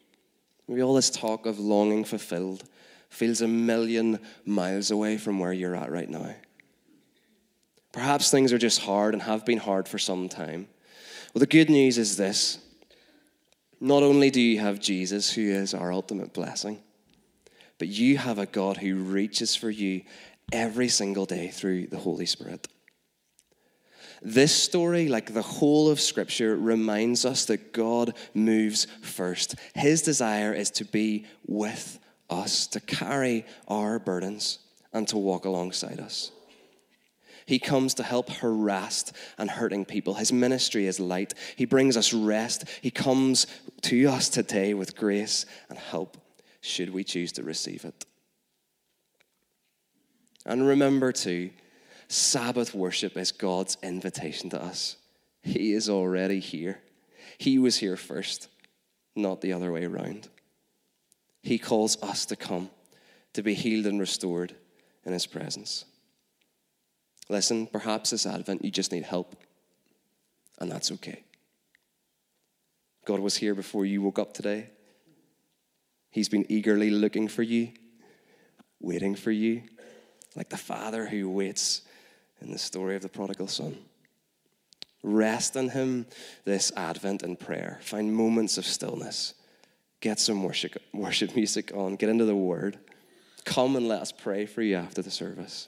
maybe 0.68 0.82
all 0.82 0.94
this 0.94 1.10
talk 1.10 1.46
of 1.46 1.60
longing 1.60 2.06
fulfilled 2.06 2.64
feels 3.10 3.42
a 3.42 3.48
million 3.48 4.20
miles 4.46 4.92
away 4.92 5.18
from 5.18 5.40
where 5.40 5.52
you're 5.52 5.76
at 5.76 5.92
right 5.92 6.10
now. 6.10 6.34
Perhaps 7.92 8.30
things 8.30 8.54
are 8.54 8.58
just 8.58 8.82
hard 8.82 9.14
and 9.14 9.24
have 9.24 9.46
been 9.46 9.58
hard 9.58 9.88
for 9.88 9.98
some 9.98 10.30
time. 10.30 10.68
Well, 11.34 11.40
the 11.40 11.46
good 11.46 11.70
news 11.70 11.98
is 11.98 12.18
this 12.18 12.60
not 13.80 14.04
only 14.04 14.30
do 14.30 14.42
you 14.42 14.60
have 14.60 14.80
Jesus, 14.80 15.32
who 15.32 15.42
is 15.42 15.74
our 15.74 15.92
ultimate 15.92 16.34
blessing, 16.34 16.80
but 17.78 17.88
you 17.88 18.18
have 18.18 18.40
a 18.40 18.46
God 18.46 18.78
who 18.78 18.96
reaches 18.96 19.56
for 19.56 19.70
you 19.70 20.02
every 20.52 20.90
single 20.90 21.26
day 21.26 21.48
through 21.50 21.88
the 21.88 22.00
Holy 22.00 22.26
Spirit. 22.26 22.68
This 24.22 24.54
story, 24.54 25.08
like 25.08 25.34
the 25.34 25.42
whole 25.42 25.90
of 25.90 26.02
Scripture, 26.02 26.58
reminds 26.58 27.24
us 27.24 27.46
that 27.46 27.72
God 27.72 28.16
moves 28.34 28.86
first. 29.02 29.56
His 29.76 30.02
desire 30.02 30.52
is 30.52 30.72
to 30.72 30.84
be 30.84 31.26
with 31.48 32.00
us, 32.30 32.68
to 32.68 32.82
carry 32.82 33.46
our 33.68 33.98
burdens, 33.98 34.60
and 34.92 35.08
to 35.08 35.18
walk 35.18 35.46
alongside 35.46 36.00
us. 36.00 36.32
He 37.50 37.58
comes 37.58 37.96
to 37.96 38.04
help 38.04 38.30
harassed 38.30 39.12
and 39.40 39.50
hurting 39.50 39.86
people. 39.86 40.14
His 40.14 40.32
ministry 40.32 40.86
is 40.86 41.00
light. 41.00 41.34
He 41.56 41.66
brings 41.66 41.98
us 41.98 42.14
rest. 42.14 42.66
He 42.80 42.92
comes 42.92 43.48
to 43.82 44.06
us 44.06 44.30
today 44.30 44.76
with 44.76 44.96
grace 44.96 45.48
and 45.68 45.80
help 45.80 46.16
should 46.62 46.94
we 46.94 47.04
choose 47.04 47.32
to 47.32 47.44
receive 47.44 47.86
it. 47.86 48.06
And 50.46 50.68
remember, 50.68 51.12
too, 51.12 51.50
Sabbath 52.08 52.76
worship 52.76 53.18
is 53.18 53.32
God's 53.32 53.78
invitation 53.82 54.52
to 54.52 54.62
us. 54.62 54.98
He 55.42 55.74
is 55.74 55.90
already 55.90 56.40
here. 56.40 56.82
He 57.40 57.58
was 57.58 57.78
here 57.78 57.98
first, 57.98 58.48
not 59.16 59.42
the 59.42 59.54
other 59.54 59.72
way 59.72 59.86
around. 59.86 60.30
He 61.42 61.58
calls 61.58 62.00
us 62.04 62.28
to 62.28 62.36
come, 62.36 62.70
to 63.34 63.42
be 63.42 63.56
healed 63.56 63.88
and 63.88 64.00
restored 64.00 64.54
in 65.04 65.14
His 65.14 65.26
presence. 65.26 65.86
Listen, 67.30 67.68
perhaps 67.68 68.10
this 68.10 68.26
Advent 68.26 68.66
you 68.66 68.72
just 68.72 68.92
need 68.92 69.04
help, 69.04 69.36
and 70.60 70.72
that's 70.72 70.92
okay. 70.94 71.24
God 73.06 73.20
was 73.20 73.38
here 73.38 73.56
before 73.56 73.86
you 73.86 74.02
woke 74.02 74.20
up 74.20 74.34
today. 74.34 74.70
He's 76.10 76.30
been 76.30 76.46
eagerly 76.50 76.90
looking 76.90 77.28
for 77.28 77.44
you, 77.44 77.70
waiting 78.80 79.16
for 79.16 79.32
you, 79.32 79.64
like 80.36 80.50
the 80.50 80.58
father 80.58 81.06
who 81.06 81.30
waits 81.30 81.84
in 82.42 82.52
the 82.52 82.58
story 82.58 82.96
of 82.96 83.04
the 83.04 83.10
prodigal 83.10 83.48
son. 83.48 83.78
Rest 85.04 85.56
in 85.56 85.70
Him 85.70 86.08
this 86.46 86.72
Advent 86.76 87.24
in 87.24 87.36
prayer. 87.36 87.80
Find 87.82 88.14
moments 88.14 88.58
of 88.58 88.66
stillness. 88.66 89.34
Get 90.02 90.20
some 90.20 90.44
worship, 90.44 90.82
worship 90.94 91.36
music 91.36 91.72
on. 91.76 91.96
Get 91.96 92.10
into 92.10 92.26
the 92.26 92.36
Word. 92.36 92.80
Come 93.46 93.76
and 93.76 93.88
let 93.88 94.02
us 94.02 94.12
pray 94.12 94.46
for 94.46 94.62
you 94.62 94.76
after 94.76 95.02
the 95.02 95.12
service. 95.12 95.68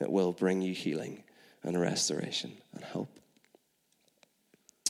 It 0.00 0.10
will 0.10 0.32
bring 0.32 0.62
you 0.62 0.74
healing 0.74 1.22
and 1.62 1.80
restoration 1.80 2.52
and 2.74 2.84
hope. 2.84 3.08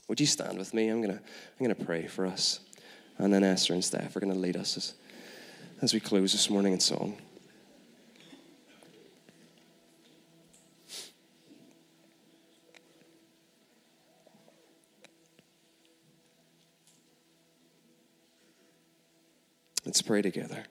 Would 0.08 0.20
you 0.20 0.26
stand 0.26 0.58
with 0.58 0.74
me? 0.74 0.88
I'm 0.88 1.02
going 1.02 1.14
to 1.14 1.22
I'm 1.60 1.66
to 1.74 1.84
pray 1.84 2.06
for 2.06 2.26
us. 2.26 2.60
And 3.18 3.32
then 3.32 3.42
Esther 3.44 3.72
and 3.72 3.84
Steph 3.84 4.14
are 4.14 4.20
going 4.20 4.32
to 4.32 4.38
lead 4.38 4.56
us 4.56 4.76
as, 4.76 4.94
as 5.80 5.94
we 5.94 6.00
close 6.00 6.32
this 6.32 6.50
morning 6.50 6.72
in 6.72 6.80
song. 6.80 7.16
Let's 19.84 20.02
pray 20.02 20.20
together. 20.20 20.64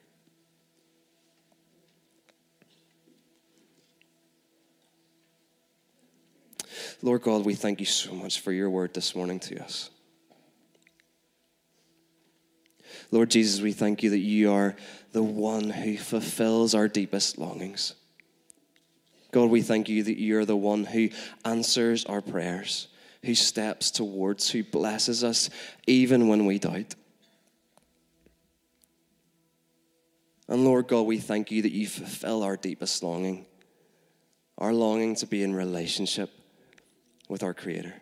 Lord 7.05 7.21
God, 7.21 7.45
we 7.45 7.53
thank 7.53 7.79
you 7.79 7.85
so 7.85 8.15
much 8.15 8.39
for 8.39 8.51
your 8.51 8.67
word 8.67 8.95
this 8.95 9.15
morning 9.15 9.39
to 9.41 9.63
us. 9.63 9.91
Lord 13.11 13.29
Jesus, 13.29 13.61
we 13.61 13.73
thank 13.73 14.01
you 14.01 14.09
that 14.09 14.17
you 14.17 14.51
are 14.51 14.75
the 15.11 15.21
one 15.21 15.69
who 15.69 15.99
fulfills 15.99 16.73
our 16.73 16.87
deepest 16.87 17.37
longings. 17.37 17.93
God, 19.31 19.51
we 19.51 19.61
thank 19.61 19.87
you 19.87 20.01
that 20.01 20.19
you're 20.19 20.45
the 20.45 20.57
one 20.57 20.83
who 20.83 21.09
answers 21.45 22.05
our 22.05 22.21
prayers, 22.21 22.87
who 23.23 23.35
steps 23.35 23.91
towards, 23.91 24.49
who 24.49 24.63
blesses 24.63 25.23
us 25.23 25.51
even 25.85 26.27
when 26.27 26.47
we 26.47 26.57
doubt. 26.57 26.95
And 30.47 30.65
Lord 30.65 30.87
God, 30.87 31.03
we 31.03 31.19
thank 31.19 31.51
you 31.51 31.61
that 31.61 31.71
you 31.71 31.85
fulfill 31.85 32.41
our 32.41 32.57
deepest 32.57 33.03
longing, 33.03 33.45
our 34.57 34.73
longing 34.73 35.15
to 35.17 35.27
be 35.27 35.43
in 35.43 35.53
relationship 35.53 36.31
with 37.27 37.43
our 37.43 37.53
Creator. 37.53 37.93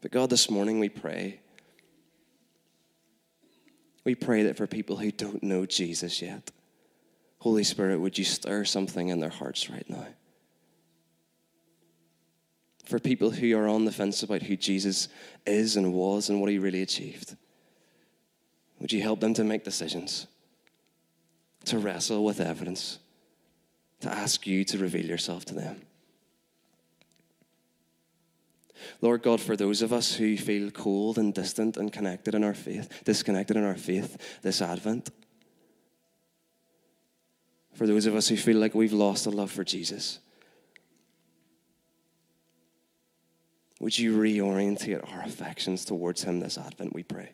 But 0.00 0.10
God, 0.10 0.30
this 0.30 0.50
morning 0.50 0.80
we 0.80 0.88
pray 0.88 1.40
We 4.04 4.14
pray 4.14 4.44
that 4.44 4.56
for 4.56 4.66
people 4.66 4.96
who 4.96 5.10
don't 5.10 5.42
know 5.42 5.66
Jesus 5.66 6.22
yet, 6.22 6.50
Holy 7.38 7.64
Spirit, 7.64 8.00
would 8.00 8.18
you 8.18 8.24
stir 8.24 8.64
something 8.64 9.08
in 9.08 9.20
their 9.20 9.30
hearts 9.30 9.70
right 9.70 9.88
now? 9.88 10.06
For 12.86 12.98
people 12.98 13.30
who 13.30 13.56
are 13.56 13.68
on 13.68 13.84
the 13.84 13.92
fence 13.92 14.22
about 14.22 14.42
who 14.42 14.56
Jesus 14.56 15.08
is 15.46 15.76
and 15.76 15.92
was 15.92 16.28
and 16.28 16.40
what 16.40 16.50
he 16.50 16.58
really 16.58 16.82
achieved, 16.82 17.36
would 18.80 18.92
you 18.92 19.02
help 19.02 19.20
them 19.20 19.34
to 19.34 19.44
make 19.44 19.64
decisions, 19.64 20.26
to 21.66 21.78
wrestle 21.78 22.24
with 22.24 22.40
evidence, 22.40 22.98
to 24.00 24.10
ask 24.10 24.46
you 24.46 24.64
to 24.64 24.78
reveal 24.78 25.06
yourself 25.06 25.44
to 25.46 25.54
them? 25.54 25.82
Lord 29.00 29.22
God, 29.22 29.40
for 29.40 29.56
those 29.56 29.82
of 29.82 29.92
us 29.92 30.14
who 30.14 30.36
feel 30.36 30.70
cold 30.70 31.18
and 31.18 31.34
distant 31.34 31.76
and 31.76 31.92
connected 31.92 32.34
in 32.34 32.44
our 32.44 32.54
faith, 32.54 33.02
disconnected 33.04 33.56
in 33.56 33.64
our 33.64 33.76
faith 33.76 34.40
this 34.42 34.62
Advent, 34.62 35.10
for 37.74 37.86
those 37.86 38.06
of 38.06 38.14
us 38.14 38.28
who 38.28 38.36
feel 38.36 38.58
like 38.58 38.74
we've 38.74 38.92
lost 38.92 39.26
a 39.26 39.30
love 39.30 39.50
for 39.50 39.64
Jesus, 39.64 40.18
would 43.80 43.98
you 43.98 44.16
reorientate 44.16 45.10
our 45.12 45.22
affections 45.22 45.84
towards 45.84 46.22
Him 46.22 46.40
this 46.40 46.58
Advent, 46.58 46.94
we 46.94 47.02
pray? 47.02 47.32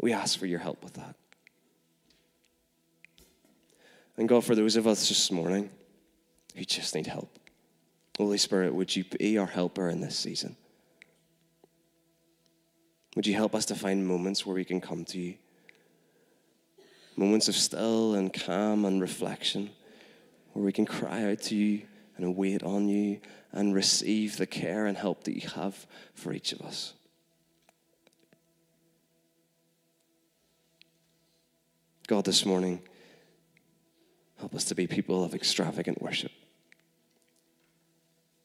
We 0.00 0.12
ask 0.12 0.38
for 0.38 0.46
your 0.46 0.58
help 0.58 0.84
with 0.84 0.94
that. 0.94 1.16
And 4.18 4.28
God, 4.28 4.44
for 4.44 4.56
those 4.56 4.74
of 4.74 4.88
us 4.88 5.08
this 5.08 5.30
morning 5.30 5.70
who 6.56 6.64
just 6.64 6.96
need 6.96 7.06
help, 7.06 7.38
Holy 8.16 8.36
Spirit, 8.36 8.74
would 8.74 8.94
you 8.94 9.04
be 9.04 9.38
our 9.38 9.46
helper 9.46 9.88
in 9.88 10.00
this 10.00 10.18
season? 10.18 10.56
Would 13.14 13.28
you 13.28 13.34
help 13.34 13.54
us 13.54 13.64
to 13.66 13.76
find 13.76 14.06
moments 14.06 14.44
where 14.44 14.56
we 14.56 14.64
can 14.64 14.80
come 14.80 15.04
to 15.06 15.18
you? 15.18 15.34
Moments 17.16 17.48
of 17.48 17.54
still 17.54 18.14
and 18.14 18.32
calm 18.32 18.84
and 18.84 19.00
reflection, 19.00 19.70
where 20.52 20.64
we 20.64 20.72
can 20.72 20.84
cry 20.84 21.30
out 21.30 21.40
to 21.42 21.54
you 21.54 21.82
and 22.16 22.34
wait 22.34 22.64
on 22.64 22.88
you 22.88 23.20
and 23.52 23.72
receive 23.72 24.36
the 24.36 24.46
care 24.46 24.86
and 24.86 24.98
help 24.98 25.24
that 25.24 25.40
you 25.40 25.48
have 25.50 25.86
for 26.14 26.32
each 26.32 26.52
of 26.52 26.60
us. 26.62 26.94
God, 32.08 32.24
this 32.24 32.44
morning, 32.44 32.82
help 34.38 34.54
us 34.54 34.64
to 34.64 34.74
be 34.74 34.86
people 34.86 35.24
of 35.24 35.34
extravagant 35.34 36.00
worship 36.00 36.32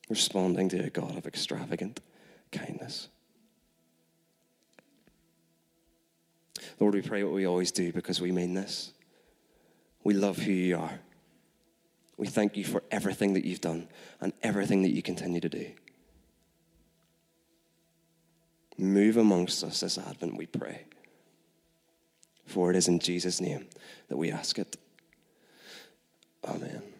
responding 0.10 0.70
to 0.70 0.78
a 0.78 0.90
God 0.90 1.18
of 1.18 1.26
extravagant 1.26 2.00
kindness. 2.52 3.08
Lord, 6.80 6.94
we 6.94 7.02
pray 7.02 7.24
what 7.24 7.34
we 7.34 7.46
always 7.46 7.72
do 7.72 7.92
because 7.92 8.22
we 8.22 8.32
mean 8.32 8.54
this. 8.54 8.94
We 10.04 10.14
love 10.14 10.38
who 10.38 10.52
you 10.52 10.78
are. 10.78 11.00
We 12.18 12.28
thank 12.28 12.58
you 12.58 12.64
for 12.64 12.84
everything 12.92 13.34
that 13.34 13.46
you've 13.46 13.62
done 13.62 13.88
and 14.22 14.34
everything 14.44 14.84
that 14.84 14.92
you 14.92 15.02
continue 15.02 15.42
to 15.42 15.50
do. 15.50 15.72
Move 18.78 19.18
amongst 19.18 19.64
us 19.64 19.80
this 19.80 19.98
Advent, 19.98 20.38
we 20.38 20.46
pray. 20.46 20.86
For 22.46 22.70
it 22.70 22.76
is 22.76 22.88
in 22.88 23.00
Jesus' 23.00 23.42
name 23.42 23.68
that 24.10 24.18
we 24.18 24.32
ask 24.32 24.60
it. 24.60 24.78
Amen. 26.46 26.93